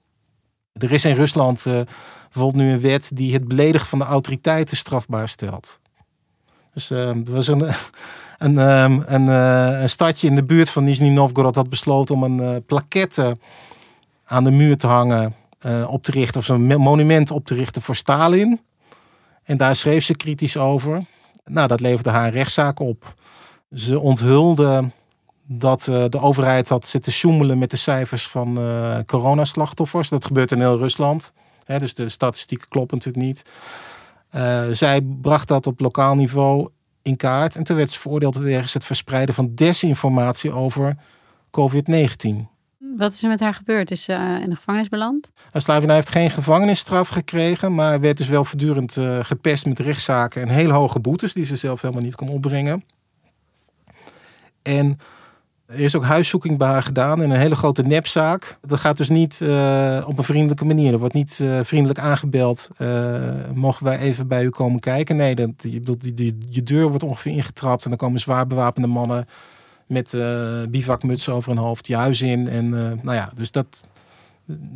er 0.74 0.92
is 0.92 1.06
in 1.06 1.16
Rusland 1.16 1.66
uh, 1.66 1.80
bijvoorbeeld 2.24 2.64
nu 2.64 2.72
een 2.72 2.80
wet 2.80 3.12
die 3.14 3.34
het 3.34 3.48
beledigen 3.48 3.88
van 3.88 4.00
de 4.00 4.06
autoriteiten 4.06 4.78
strafbaar 4.78 5.30
stelt. 5.30 5.80
Dus 6.74 6.92
uh, 6.92 7.08
er 7.10 7.32
was 7.32 7.48
een 7.48 7.62
een, 8.38 8.58
um, 8.58 9.04
een, 9.06 9.26
uh, 9.26 9.82
een, 9.82 9.90
stadje 9.90 10.28
in 10.28 10.36
de 10.36 10.44
buurt 10.44 10.70
van 10.70 10.84
Nizhny 10.84 11.10
Novgorod 11.10 11.56
had 11.56 11.70
besloten 11.70 12.16
om 12.16 12.24
een 12.24 12.42
uh, 12.42 12.56
plaquette 12.66 13.38
aan 14.26 14.44
de 14.44 14.52
muur 14.52 14.78
te 14.78 14.88
hangen, 14.88 15.36
op 15.88 16.04
te 16.04 16.12
richten, 16.12 16.40
of 16.40 16.46
zo'n 16.46 16.66
monument 16.66 17.32
op 17.32 17.46
te 17.46 17.54
richten 17.54 17.82
voor 17.82 17.96
Stalin. 17.96 18.60
En 19.44 19.58
daar 19.58 19.76
schreef 19.76 20.06
ze 20.06 20.16
kritisch 20.16 20.58
over. 20.58 21.04
Nou, 21.50 21.68
dat 21.68 21.80
leverde 21.80 22.10
haar 22.10 22.26
een 22.26 22.32
rechtszaak 22.32 22.80
op. 22.80 23.14
Ze 23.74 24.00
onthulde 24.00 24.92
dat 25.44 25.84
de 25.84 26.20
overheid 26.20 26.70
had 26.70 26.86
zitten 26.86 27.12
sjoemelen 27.12 27.58
met 27.58 27.72
de 27.72 27.78
cijfers 27.78 28.28
van 28.28 28.60
coronaslachtoffers. 29.06 30.10
Dat 30.10 30.26
gebeurt 30.26 30.52
in 30.52 30.60
heel 30.60 30.78
Rusland. 30.78 31.34
Hè, 31.64 31.80
dus 31.80 31.94
de 31.94 32.10
statistieken 32.10 32.68
kloppen 32.68 32.98
natuurlijk 32.98 33.26
niet. 33.26 33.44
zij 34.78 35.02
bracht 35.02 35.48
dat 35.48 35.68
op 35.68 35.80
lokaal 35.80 36.16
niveau 36.16 36.70
in 37.02 37.16
kaart. 37.16 37.56
En 37.56 37.64
toen 37.64 37.78
werd 37.78 37.90
ze 37.90 38.00
veroordeeld 38.00 38.36
wegens 38.36 38.74
het 38.74 38.86
verspreiden 38.86 39.36
van 39.36 39.56
desinformatie 39.56 40.52
over 40.52 40.98
COVID-19. 41.52 42.59
Wat 43.00 43.14
is 43.14 43.24
er 43.24 43.30
met 43.30 43.40
haar 43.40 43.54
gebeurd? 43.54 43.92
Is 43.92 44.04
ze 44.04 44.14
eh, 44.14 44.42
in 44.42 44.50
de 44.50 44.56
gevangenis 44.56 44.90
beland? 44.90 45.32
Slavina 45.54 45.94
heeft 45.94 46.10
geen 46.10 46.30
gevangenisstraf 46.30 47.08
gekregen, 47.08 47.76
maar 47.76 48.00
werd 48.00 48.18
dus 48.18 48.28
wel 48.28 48.46
voortdurend 48.46 48.96
uh, 48.96 49.20
gepest 49.22 49.66
met 49.66 49.80
rechtszaken 49.80 50.42
en 50.42 50.48
hele 50.48 50.74
hoge 50.74 51.00
boetes 51.00 51.34
die 51.34 51.46
ze 51.46 51.56
zelf 51.56 51.82
helemaal 51.82 52.04
niet 52.04 52.16
kon 52.16 52.30
opbrengen. 52.30 52.84
En 54.62 54.98
er 55.66 55.80
is 55.80 55.96
ook 55.96 56.04
huiszoeking 56.04 56.58
bij 56.58 56.68
haar 56.68 56.84
gedaan 56.84 57.22
in 57.22 57.30
een 57.30 57.40
hele 57.40 57.56
grote 57.56 57.82
nepzaak. 57.82 58.58
Dat 58.62 58.80
gaat 58.80 58.98
dus 58.98 59.10
niet 59.10 59.42
op 60.06 60.18
een 60.18 60.24
vriendelijke 60.24 60.66
manier. 60.66 60.94
Er 60.94 61.00
wordt 61.00 61.14
niet 61.14 61.44
vriendelijk 61.64 62.00
aangebeld. 62.00 62.70
Uh, 62.78 63.20
mogen 63.54 63.86
wij 63.86 63.98
even 63.98 64.28
bij 64.28 64.44
u 64.44 64.50
komen 64.50 64.80
kijken? 64.80 65.16
Nee, 65.16 65.36
dat, 65.36 65.50
je, 65.58 65.82
die, 66.14 66.38
je 66.50 66.64
deur 66.64 66.88
wordt 66.88 67.04
ongeveer 67.04 67.32
ingetrapt. 67.32 67.84
En 67.84 67.90
dan 67.90 68.00
komen 68.00 68.20
zwaar 68.20 68.48
bewapende 68.48 68.88
mannen 68.88 69.26
met 69.90 70.18
bivakmutsen 70.70 71.34
over 71.34 71.50
hun 71.50 71.64
hoofd 71.64 71.88
je 71.88 71.96
huis 71.96 72.22
in. 72.22 72.48
En 72.48 72.70
nou 72.70 73.14
ja, 73.14 73.32
dus 73.36 73.52
dat. 73.52 73.88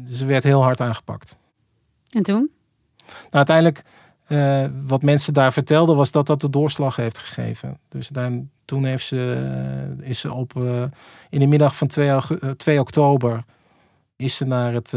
Ze 0.05 0.25
werd 0.25 0.43
heel 0.43 0.61
hard 0.61 0.81
aangepakt. 0.81 1.35
En 2.09 2.23
toen? 2.23 2.51
Nou, 3.05 3.29
uiteindelijk 3.29 3.83
uh, 4.27 4.65
wat 4.85 5.01
mensen 5.01 5.33
daar 5.33 5.53
vertelden 5.53 5.95
was 5.95 6.11
dat 6.11 6.27
dat 6.27 6.41
de 6.41 6.49
doorslag 6.49 6.95
heeft 6.95 7.17
gegeven. 7.17 7.79
Dus 7.89 8.07
dan, 8.07 8.49
toen 8.65 8.85
heeft 8.85 9.05
ze, 9.05 9.95
uh, 9.99 10.09
is 10.09 10.19
ze 10.19 10.33
op, 10.33 10.53
uh, 10.57 10.83
in 11.29 11.39
de 11.39 11.47
middag 11.47 11.75
van 11.75 11.87
2, 11.87 12.19
2 12.57 12.79
oktober 12.79 13.43
is 14.15 14.35
ze 14.35 14.45
naar 14.45 14.73
het, 14.73 14.93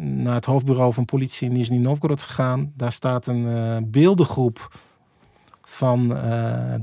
naar 0.00 0.34
het 0.34 0.44
hoofdbureau 0.44 0.92
van 0.92 1.04
politie 1.04 1.48
in 1.48 1.54
Nizhny 1.54 1.76
Novgorod 1.76 2.22
gegaan. 2.22 2.72
Daar 2.76 2.92
staat 2.92 3.26
een 3.26 3.90
beeldengroep 3.90 4.78
van 5.62 6.16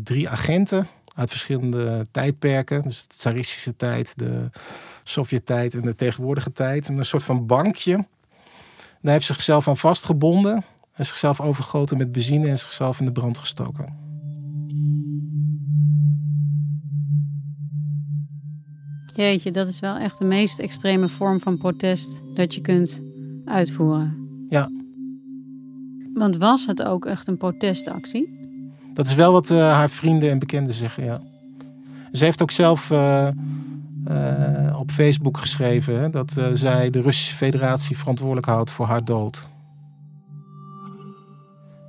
drie 0.03 0.29
agenten 0.29 0.87
uit 1.15 1.29
verschillende 1.29 2.07
tijdperken. 2.11 2.83
Dus 2.83 3.01
de 3.01 3.07
tsaristische 3.07 3.75
tijd, 3.75 4.13
de 4.17 4.49
Sovjet-tijd 5.03 5.73
en 5.73 5.81
de 5.81 5.95
tegenwoordige 5.95 6.51
tijd. 6.51 6.87
Een 6.87 7.05
soort 7.05 7.23
van 7.23 7.45
bankje. 7.45 8.05
Daar 9.01 9.13
heeft 9.13 9.25
ze 9.25 9.33
zichzelf 9.33 9.67
aan 9.67 9.77
vastgebonden 9.77 10.63
en 10.93 11.05
zichzelf 11.05 11.41
overgoten 11.41 11.97
met 11.97 12.11
benzine 12.11 12.47
en 12.47 12.59
zichzelf 12.59 12.99
in 12.99 13.05
de 13.05 13.11
brand 13.11 13.37
gestoken. 13.37 14.03
Jeetje, 19.13 19.51
dat 19.51 19.67
is 19.67 19.79
wel 19.79 19.95
echt 19.95 20.17
de 20.17 20.25
meest 20.25 20.59
extreme 20.59 21.09
vorm 21.09 21.39
van 21.39 21.57
protest 21.57 22.21
dat 22.33 22.53
je 22.53 22.61
kunt 22.61 23.03
uitvoeren. 23.45 24.27
Ja. 24.49 24.69
Want 26.13 26.37
was 26.37 26.65
het 26.65 26.83
ook 26.83 27.05
echt 27.05 27.27
een 27.27 27.37
protestactie? 27.37 28.34
Dat 28.95 29.07
is 29.07 29.13
wel 29.13 29.31
wat 29.31 29.49
uh, 29.49 29.57
haar 29.57 29.89
vrienden 29.89 30.29
en 30.29 30.39
bekenden 30.39 30.73
zeggen, 30.73 31.03
ja. 31.03 31.21
Ze 32.11 32.23
heeft 32.23 32.41
ook 32.41 32.51
zelf 32.51 32.89
uh, 32.91 33.27
uh, 34.07 34.79
op 34.79 34.91
Facebook 34.91 35.37
geschreven 35.37 35.99
hè, 35.99 36.09
dat 36.09 36.41
zij 36.53 36.89
de 36.89 37.01
Russische 37.01 37.35
Federatie 37.35 37.97
verantwoordelijk 37.97 38.47
houdt 38.47 38.71
voor 38.71 38.85
haar 38.85 39.03
dood. 39.03 39.47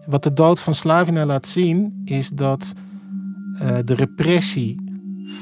Wat 0.07 0.23
de 0.23 0.33
dood 0.33 0.61
van 0.61 0.75
Slavina 0.75 1.27
laat 1.27 1.47
zien, 1.47 2.03
is 2.05 2.29
dat 2.29 2.73
de 3.85 3.95
repressie 3.95 4.77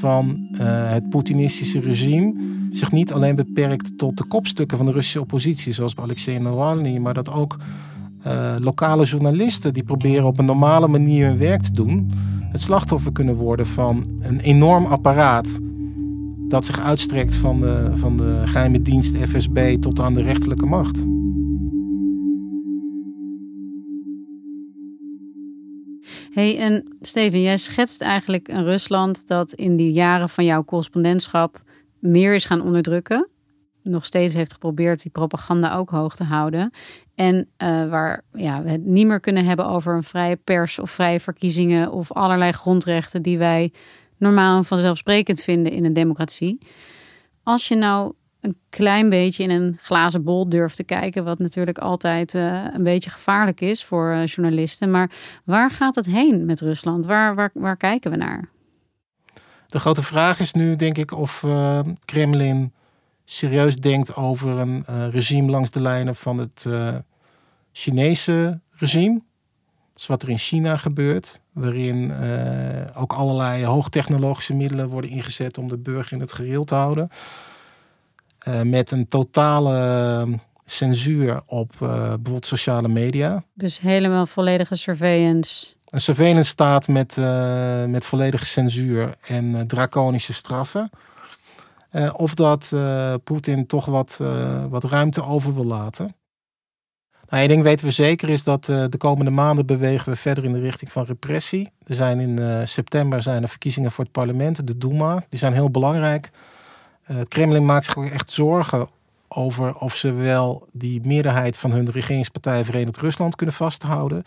van 0.01 0.49
het 0.59 1.09
Poetinistische 1.09 1.81
regime 1.81 2.35
zich 2.71 2.93
niet 2.93 3.13
alleen 3.13 3.37
beperkt 3.37 3.99
tot 3.99 4.17
de 4.17 4.25
kopstukken 4.25 4.77
van 4.77 4.87
de 4.87 4.93
Russische 4.93 5.21
oppositie, 5.21 5.73
zoals 5.73 5.95
bij 5.95 6.05
Alexei 6.05 6.39
Navalny, 6.39 6.99
maar 6.99 7.15
dat 7.15 7.31
ook 7.31 7.57
uh, 8.27 8.55
lokale 8.61 9.05
journalisten 9.05 9.75
die 9.75 9.83
proberen 9.83 10.25
op 10.25 10.39
een 10.39 10.45
normale 10.45 10.89
manier 10.89 11.27
hun 11.27 11.39
werk 11.39 11.63
te 11.63 11.73
doen, 11.73 12.13
het 12.51 12.61
slachtoffer 12.61 13.13
kunnen 13.13 13.35
worden 13.35 13.67
van 13.67 14.05
een 14.21 14.41
enorm 14.41 14.87
apparaat 14.87 15.59
dat 16.49 16.65
zich 16.65 16.81
uitstrekt 16.81 17.35
van 17.35 17.61
de, 17.61 17.91
van 17.95 18.17
de 18.17 18.43
geheime 18.45 18.83
dienst 18.83 19.17
FSB 19.17 19.77
tot 19.81 20.01
aan 20.01 20.13
de 20.13 20.23
rechterlijke 20.23 20.67
macht. 20.67 21.05
Hey, 26.31 26.59
en 26.59 26.97
Steven, 27.01 27.43
jij 27.43 27.57
schetst 27.57 28.01
eigenlijk 28.01 28.49
een 28.49 28.65
Rusland 28.65 29.27
dat 29.27 29.53
in 29.53 29.77
die 29.77 29.93
jaren 29.93 30.29
van 30.29 30.45
jouw 30.45 30.65
correspondentschap 30.65 31.63
meer 31.99 32.35
is 32.35 32.45
gaan 32.45 32.63
onderdrukken. 32.63 33.29
Nog 33.85 34.05
steeds 34.05 34.35
heeft 34.35 34.53
geprobeerd 34.53 35.03
die 35.03 35.11
propaganda 35.11 35.75
ook 35.75 35.91
hoog 35.91 36.17
te 36.17 36.25
houden. 36.25 36.71
En 37.15 37.37
uh, 37.37 37.91
waar 37.91 38.23
ja, 38.33 38.63
we 38.63 38.71
het 38.71 38.85
niet 38.85 39.07
meer 39.07 39.21
kunnen 39.21 39.45
hebben 39.45 39.67
over 39.67 39.95
een 39.95 40.03
vrije 40.03 40.37
pers 40.37 40.79
of 40.79 40.91
vrije 40.91 41.21
verkiezingen 41.21 41.93
of 41.93 42.13
allerlei 42.13 42.53
grondrechten 42.53 43.23
die 43.23 43.39
wij 43.39 43.73
normaal 44.17 44.57
en 44.57 44.65
vanzelfsprekend 44.65 45.41
vinden 45.41 45.73
in 45.73 45.85
een 45.85 45.93
democratie. 45.93 46.59
Als 47.43 47.69
je 47.69 47.75
nou 47.75 48.13
een 48.41 48.57
klein 48.69 49.09
beetje 49.09 49.43
in 49.43 49.51
een 49.51 49.79
glazen 49.81 50.23
bol 50.23 50.49
durft 50.49 50.77
te 50.77 50.85
kijken, 50.85 51.25
wat 51.25 51.39
natuurlijk 51.39 51.79
altijd 51.79 52.35
uh, 52.35 52.65
een 52.73 52.83
beetje 52.83 53.11
gevaarlijk 53.11 53.61
is 53.61 53.85
voor 53.85 54.13
uh, 54.13 54.27
journalisten. 54.27 54.91
Maar 54.91 55.11
waar 55.45 55.71
gaat 55.71 55.95
het 55.95 56.07
heen 56.07 56.45
met 56.45 56.61
Rusland? 56.61 57.07
Waar, 57.07 57.35
waar, 57.35 57.51
waar 57.55 57.77
kijken 57.77 58.11
we 58.11 58.17
naar? 58.17 58.49
De 59.67 59.81
grote 59.81 60.03
vraag 60.03 60.41
is 60.41 60.53
nu, 60.53 60.77
denk 60.77 60.99
ik, 60.99 61.13
of 61.13 61.47
Kremlin 62.05 62.73
serieus 63.25 63.77
denkt 63.77 64.17
over 64.17 64.51
een 64.51 64.85
regime 65.11 65.51
langs 65.51 65.71
de 65.71 65.81
lijnen 65.81 66.17
van 66.17 66.39
het 66.39 66.67
Chinese 67.73 68.61
regime. 68.71 69.15
Dat 69.93 70.03
is 70.03 70.07
wat 70.07 70.23
er 70.23 70.29
in 70.29 70.39
China 70.39 70.77
gebeurt, 70.77 71.41
waarin 71.53 72.13
ook 72.95 73.13
allerlei 73.13 73.65
hoogtechnologische 73.65 74.55
middelen 74.55 74.89
worden 74.89 75.11
ingezet 75.11 75.59
om 75.59 75.69
de 75.69 75.79
burger 75.79 76.13
in 76.13 76.21
het 76.21 76.33
gereel 76.33 76.65
te 76.65 76.75
houden. 76.75 77.09
Met 78.63 78.91
een 78.91 79.09
totale 79.09 79.77
ehm, 79.77 80.37
censuur 80.65 81.43
op 81.47 81.73
bijvoorbeeld 81.79 82.47
sociale 82.47 82.89
media. 82.89 83.45
Dus 83.55 83.81
helemaal 83.81 84.27
volledige 84.27 84.77
surveillance. 84.77 85.67
Een 85.95 86.01
surveillance 86.01 86.51
staat 86.51 86.89
met, 86.89 87.17
uh, 87.17 87.85
met 87.85 88.05
volledige 88.05 88.45
censuur 88.45 89.15
en 89.27 89.67
draconische 89.67 90.33
straffen. 90.33 90.91
Of 92.17 92.35
dat 92.35 92.73
Poetin 93.25 93.67
toch 93.67 93.85
wat, 93.85 94.21
wat 94.69 94.85
ruimte 94.85 95.25
over 95.25 95.55
wil 95.55 95.65
laten. 95.65 96.17
Nou, 97.29 97.49
ding 97.49 97.63
weten 97.63 97.87
we 97.87 97.93
zeker 97.93 98.29
is 98.29 98.45
dat 98.45 98.65
de 98.65 98.97
komende 98.99 99.31
maanden 99.31 99.67
bewegen 99.67 100.13
we 100.13 100.17
verder 100.17 100.45
in 100.45 100.53
de 100.53 100.59
richting 100.59 100.93
van 100.93 101.05
repressie. 101.05 101.71
Er 101.87 101.95
zijn 101.95 102.21
in 102.21 102.67
september 102.69 103.23
zijn 103.23 103.43
er 103.43 103.49
verkiezingen 103.49 103.93
voor 103.93 104.05
het 104.05 104.13
parlement, 104.13 104.67
de 104.67 104.79
Duma. 104.79 105.25
Die 105.29 105.39
zijn 105.39 105.53
heel 105.53 105.71
belangrijk. 105.71 106.31
Eh, 107.05 107.17
het 107.17 107.29
Kremlin 107.29 107.65
maakt 107.65 107.85
zich 107.85 107.99
ook 107.99 108.07
echt 108.07 108.31
zorgen 108.31 108.89
over 109.29 109.75
of 109.75 109.97
ze 109.97 110.13
wel 110.13 110.67
die 110.73 111.01
meerderheid 111.05 111.59
van 111.59 111.71
hun 111.71 111.91
regeringspartij 111.91 112.65
Verenigd 112.65 112.97
Rusland 112.97 113.37
kunnen 113.37 113.55
vasthouden. 113.55 114.23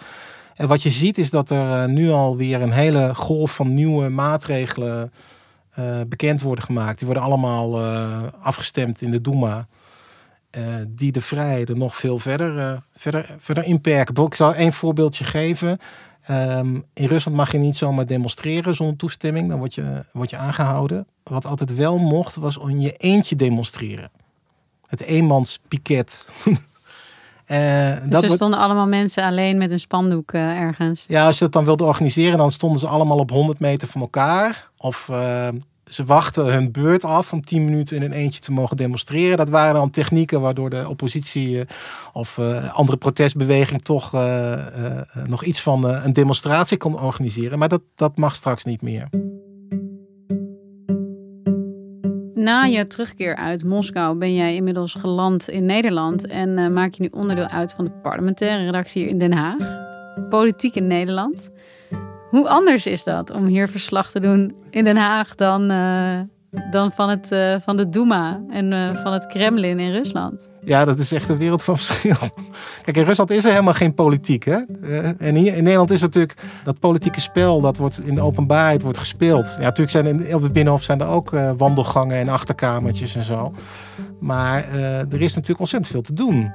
En 0.55 0.67
wat 0.67 0.83
je 0.83 0.89
ziet 0.89 1.17
is 1.17 1.29
dat 1.29 1.50
er 1.50 1.83
eh, 1.83 1.89
nu 1.89 2.12
alweer 2.12 2.62
een 2.62 2.71
hele 2.71 3.15
golf 3.15 3.55
van 3.55 3.74
nieuwe 3.74 4.09
maatregelen 4.09 5.03
uh, 5.03 5.19
bekend 6.07 6.41
worden 6.41 6.63
gemaakt. 6.63 6.98
Die 6.98 7.05
worden 7.05 7.24
allemaal 7.24 7.81
uh, 7.81 8.24
afgestemd 8.41 9.01
in 9.01 9.12
de 9.12 9.22
Duma. 9.22 9.67
Uh, 10.57 10.63
die 10.88 11.12
de 11.12 11.22
vrijheden 11.22 11.77
nog 11.77 11.96
veel 11.96 12.19
verder, 12.19 12.84
verder, 12.96 13.36
verder 13.39 13.63
inperken. 13.63 14.25
Ik 14.25 14.36
zal 14.36 14.53
één 14.53 14.74
voorbeeldje 14.74 15.24
geven. 15.24 15.79
Um, 16.29 16.86
in 16.93 17.07
Rusland 17.07 17.38
mag 17.38 17.51
je 17.51 17.57
niet 17.57 17.77
zomaar 17.77 18.05
demonstreren 18.05 18.75
zonder 18.75 18.96
toestemming. 18.96 19.50
Dan 19.50 19.57
word 19.57 19.75
je, 19.75 20.05
word 20.13 20.29
je 20.29 20.38
aangehouden. 20.38 21.07
Wat 21.24 21.46
altijd 21.46 21.75
wel 21.75 21.98
mocht, 21.98 22.36
was 22.36 22.57
om 22.57 22.77
je 22.77 22.91
eentje 22.91 23.36
demonstreren. 23.36 24.12
Het 24.88 25.01
eenmanspiket. 25.01 26.25
uh, 27.48 27.92
dus 28.01 28.10
dat 28.10 28.24
er 28.24 28.30
stonden 28.30 28.60
allemaal 28.60 28.88
mensen 28.88 29.24
alleen 29.24 29.58
met 29.58 29.72
een 29.72 29.80
spandoek 29.80 30.34
uh, 30.34 30.60
ergens? 30.60 31.06
Ja, 31.08 31.25
als 31.25 31.38
je 31.38 31.44
dat 31.44 31.54
dan 31.54 31.66
wilde 31.66 31.84
organiseren, 31.84 32.38
dan 32.38 32.51
stonden 32.51 32.80
ze 32.80 32.88
allemaal 32.88 33.18
op 33.18 33.30
100 33.30 33.60
meter 33.60 33.88
van 33.88 34.01
elkaar. 34.01 34.70
Of 34.77 35.08
uh, 35.12 35.48
ze 35.86 36.06
wachten 36.06 36.45
hun 36.45 36.71
beurt 36.71 37.04
af 37.04 37.34
om 37.34 37.45
10 37.45 37.65
minuten 37.65 37.95
in 37.95 38.02
een 38.02 38.12
eentje 38.12 38.39
te 38.39 38.52
mogen 38.52 38.78
demonstreren. 38.78 39.38
Dat 39.38 39.50
waren 39.50 39.74
dan 39.74 39.89
technieken 39.89 40.41
waardoor 40.41 40.69
de 40.69 40.89
oppositie 40.89 41.65
of 42.13 42.39
andere 42.74 42.98
protestbeweging 42.98 43.82
toch 43.82 44.12
nog 45.28 45.43
iets 45.43 45.62
van 45.62 45.86
een 45.86 46.13
demonstratie 46.13 46.78
kon 46.78 47.00
organiseren. 47.00 47.60
Maar 47.60 47.69
dat, 47.69 47.82
dat 47.95 48.17
mag 48.17 48.36
straks 48.36 48.63
niet 48.63 48.82
meer. 48.82 49.10
Na 52.38 52.63
je 52.63 52.88
terugkeer 52.88 53.36
uit 53.36 53.63
Moskou 53.63 54.17
ben 54.17 54.36
jij 54.36 54.56
inmiddels 54.56 54.93
geland 54.93 55.50
in 55.50 55.65
Nederland 55.65 56.28
en 56.28 56.50
uh, 56.50 56.67
maak 56.67 56.93
je 56.93 57.04
nu 57.04 57.10
onderdeel 57.12 57.47
uit 57.47 57.73
van 57.73 57.86
de 57.86 57.91
parlementaire 57.91 58.65
redactie 58.65 59.02
hier 59.02 59.12
in 59.12 59.17
Den 59.17 59.34
Haag. 59.34 59.80
Politiek 60.30 60.76
in 60.76 60.88
Nederland. 60.88 61.50
Hoe 62.30 62.50
anders 62.50 62.86
is 62.86 63.04
dat 63.04 63.32
om 63.32 63.45
hier 63.45 63.67
verslag 63.67 64.12
te 64.12 64.19
doen 64.19 64.56
in 64.69 64.84
Den 64.84 64.97
Haag 64.97 65.36
dan, 65.36 65.71
uh, 65.71 66.19
dan 66.72 66.91
van, 66.91 67.10
het, 67.10 67.32
uh, 67.32 67.56
van 67.60 67.78
de 67.78 67.89
Duma 67.89 68.41
en 68.50 68.96
van 69.04 69.13
het 69.13 69.26
Kremlin 69.26 69.80
in 69.80 69.91
Rusland? 69.91 70.50
Ja, 70.63 70.86
dat 70.86 71.00
is 71.00 71.12
echt 71.12 71.30
een 71.30 71.38
wereld 71.38 71.63
van 71.63 71.78
verschil. 71.82 72.17
Kijk, 72.84 72.98
in 72.98 73.04
Rusland 73.04 73.30
is 73.32 73.46
er 73.46 73.52
helemaal 73.52 73.74
geen 73.74 73.93
politiek. 73.93 74.43
Hè? 74.43 74.60
En 75.17 75.36
hier 75.36 75.56
in 75.56 75.63
Nederland 75.63 75.91
is 75.91 76.02
natuurlijk 76.02 76.34
dat 76.63 76.80
politieke 76.80 77.22
spel, 77.22 77.62
dat 77.62 77.78
wordt 77.78 78.06
in 78.06 78.15
de 78.15 78.22
openbaarheid 78.22 78.82
wordt 78.82 78.98
gespeeld. 78.98 79.48
Ja, 79.48 79.63
natuurlijk 79.63 79.89
zijn 79.89 80.06
in, 80.06 80.36
op 80.36 80.41
het 80.41 80.54
Binnenhof 80.54 80.84
zijn 80.84 81.02
er 81.02 81.08
ook 81.08 81.30
wandelgangen 81.58 82.17
en 82.17 82.30
achterkamertjes 82.30 83.15
en 83.15 83.24
zo. 83.24 83.54
Maar 84.20 84.65
er 85.10 85.22
is 85.22 85.34
natuurlijk 85.34 85.60
ontzettend 85.60 85.91
veel 85.91 86.02
te 86.02 86.13
doen. 86.13 86.52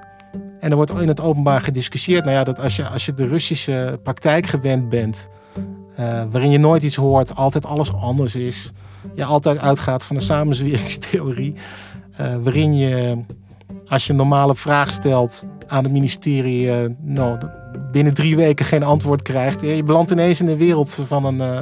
En 0.61 0.71
er 0.71 0.77
wordt 0.77 1.01
in 1.01 1.09
het 1.09 1.21
openbaar 1.21 1.61
gediscussieerd. 1.61 2.25
Nou 2.25 2.37
ja, 2.37 2.45
dat 2.45 2.61
als 2.61 2.77
je, 2.77 2.89
als 2.89 3.07
je 3.07 3.15
de 3.15 3.27
Russische 3.27 4.01
praktijk 4.03 4.47
gewend 4.47 4.89
bent, 4.89 5.29
uh, 6.01 6.23
waarin 6.31 6.51
je 6.51 6.59
nooit 6.59 6.83
iets 6.83 6.97
hoort, 6.97 7.37
altijd 7.37 7.67
alles 7.67 7.93
anders 7.93 8.37
is. 8.37 8.73
Je 9.15 9.25
altijd 9.25 9.59
uitgaat 9.59 10.05
van 10.05 10.17
de 10.17 10.23
samenzweringstheorie. 10.23 11.55
waarin 12.43 12.75
je 12.75 13.19
als 13.93 14.05
je 14.05 14.11
een 14.11 14.19
normale 14.19 14.55
vraag 14.55 14.91
stelt 14.91 15.43
aan 15.67 15.83
het 15.83 15.93
ministerie, 15.93 16.67
uh, 16.67 16.75
nou, 17.01 17.39
binnen 17.91 18.15
drie 18.15 18.37
weken 18.37 18.67
geen 18.67 18.83
antwoord 18.83 19.23
krijgt. 19.23 19.61
Je 19.61 19.85
belandt 19.85 20.11
ineens 20.11 20.41
in 20.41 20.49
een 20.49 20.57
wereld 20.57 21.03
van 21.07 21.25
een, 21.25 21.37
uh, 21.37 21.61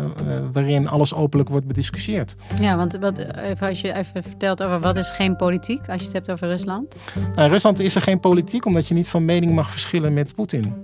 waarin 0.52 0.88
alles 0.88 1.14
openlijk 1.14 1.48
wordt 1.48 1.66
bediscussieerd. 1.66 2.34
Ja, 2.60 2.76
want 2.76 2.98
wat, 3.00 3.18
even, 3.18 3.68
als 3.68 3.80
je 3.80 3.92
even 3.92 4.22
vertelt 4.22 4.62
over 4.62 4.80
wat 4.80 4.96
is 4.96 5.10
geen 5.10 5.36
politiek, 5.36 5.88
als 5.88 5.98
je 6.00 6.04
het 6.04 6.12
hebt 6.12 6.30
over 6.30 6.48
Rusland? 6.48 6.96
Nou, 7.14 7.42
in 7.42 7.50
Rusland 7.50 7.80
is 7.80 7.94
er 7.94 8.02
geen 8.02 8.20
politiek 8.20 8.64
omdat 8.64 8.88
je 8.88 8.94
niet 8.94 9.08
van 9.08 9.24
mening 9.24 9.52
mag 9.52 9.70
verschillen 9.70 10.12
met 10.12 10.34
Poetin. 10.34 10.74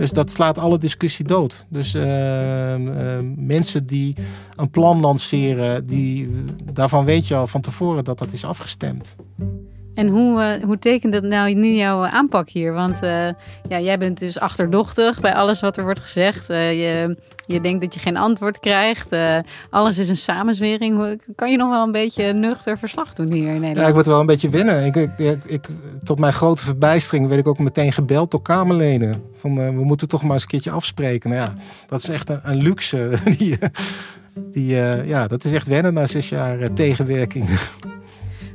Dus 0.00 0.10
dat 0.10 0.30
slaat 0.30 0.58
alle 0.58 0.78
discussie 0.78 1.24
dood. 1.24 1.66
Dus 1.68 1.94
uh, 1.94 2.02
mensen 3.36 3.86
die 3.86 4.16
een 4.56 4.70
plan 4.70 5.00
lanceren, 5.00 5.86
die, 5.86 6.30
daarvan 6.72 7.04
weet 7.04 7.28
je 7.28 7.34
al 7.34 7.46
van 7.46 7.60
tevoren 7.60 8.04
dat 8.04 8.18
dat 8.18 8.32
is 8.32 8.44
afgestemd. 8.44 9.16
En 9.94 10.08
hoe, 10.08 10.56
uh, 10.58 10.64
hoe 10.64 10.78
tekent 10.78 11.12
dat 11.12 11.22
nou 11.22 11.54
nu 11.54 11.68
jouw 11.68 12.04
aanpak 12.04 12.48
hier? 12.48 12.72
Want 12.72 13.02
uh, 13.02 13.28
ja, 13.68 13.80
jij 13.80 13.98
bent 13.98 14.18
dus 14.18 14.38
achterdochtig 14.38 15.20
bij 15.20 15.34
alles 15.34 15.60
wat 15.60 15.76
er 15.76 15.84
wordt 15.84 16.00
gezegd. 16.00 16.50
Uh, 16.50 16.72
je, 16.72 17.16
je 17.52 17.60
denkt 17.60 17.80
dat 17.80 17.94
je 17.94 18.00
geen 18.00 18.16
antwoord 18.16 18.58
krijgt. 18.58 19.14
alles 19.70 19.98
is 19.98 20.08
een 20.08 20.16
samenzwering. 20.16 21.20
Kan 21.34 21.50
je 21.50 21.56
nog 21.56 21.70
wel 21.70 21.82
een 21.82 21.92
beetje 21.92 22.32
nuchter 22.32 22.78
verslag 22.78 23.12
doen 23.12 23.32
hier 23.32 23.46
in 23.46 23.52
Nederland? 23.52 23.76
Ja, 23.76 23.86
ik 23.86 23.94
moet 23.94 24.06
wel 24.06 24.20
een 24.20 24.26
beetje 24.26 24.48
winnen. 24.48 24.84
Ik, 24.84 24.96
ik, 24.96 25.38
ik, 25.44 25.68
tot 26.02 26.18
mijn 26.18 26.32
grote 26.32 26.62
verbijstering 26.62 27.28
werd 27.28 27.40
ik 27.40 27.48
ook 27.48 27.58
meteen 27.58 27.92
gebeld 27.92 28.30
door 28.30 28.42
Kamerleden. 28.42 29.22
Van, 29.34 29.54
we 29.54 29.84
moeten 29.84 30.08
toch 30.08 30.22
maar 30.22 30.32
eens 30.32 30.42
een 30.42 30.48
keertje 30.48 30.70
afspreken. 30.70 31.30
Nou 31.30 31.42
ja, 31.42 31.54
dat 31.86 32.02
is 32.02 32.08
echt 32.08 32.30
een, 32.30 32.40
een 32.42 32.62
luxe. 32.62 33.10
die, 33.38 33.58
die, 34.34 34.76
ja, 35.06 35.26
dat 35.26 35.44
is 35.44 35.52
echt 35.52 35.68
wennen 35.68 35.94
na 35.94 36.06
zes 36.06 36.28
jaar 36.28 36.72
tegenwerking. 36.72 37.48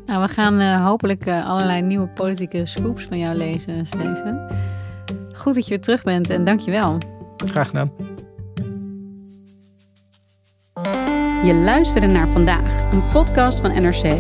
Nou, 0.06 0.22
we 0.22 0.28
gaan 0.28 0.62
uh, 0.62 0.86
hopelijk 0.86 1.28
uh, 1.28 1.48
allerlei 1.50 1.82
nieuwe 1.82 2.08
politieke 2.08 2.66
scoops 2.66 3.04
van 3.04 3.18
jou 3.18 3.36
lezen, 3.36 3.86
Steven. 3.86 4.48
Goed 5.34 5.56
dat 5.56 5.64
je 5.64 5.70
weer 5.70 5.82
terug 5.82 6.04
bent 6.04 6.30
en 6.30 6.44
dankjewel. 6.44 6.98
Graag 7.38 7.68
gedaan. 7.68 8.15
Je 11.44 11.62
luisterde 11.64 12.08
naar 12.08 12.28
vandaag, 12.28 12.92
een 12.92 13.04
podcast 13.12 13.60
van 13.60 13.82
NRC. 13.82 14.20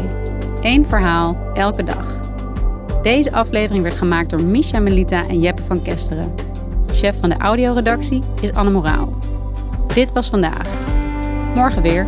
Eén 0.62 0.86
verhaal, 0.86 1.38
elke 1.54 1.84
dag. 1.84 2.30
Deze 3.04 3.32
aflevering 3.32 3.84
werd 3.84 3.96
gemaakt 3.96 4.30
door 4.30 4.44
Misha 4.44 4.80
Melita 4.80 5.28
en 5.28 5.40
Jeppe 5.40 5.62
van 5.62 5.82
Kesteren. 5.82 6.36
Chef 6.94 7.20
van 7.20 7.30
de 7.30 7.38
audioredactie 7.38 8.22
is 8.42 8.54
Anne 8.54 8.72
Moraal. 8.72 9.14
Dit 9.94 10.12
was 10.12 10.30
vandaag. 10.30 10.68
Morgen 11.56 11.82
weer. 11.82 12.08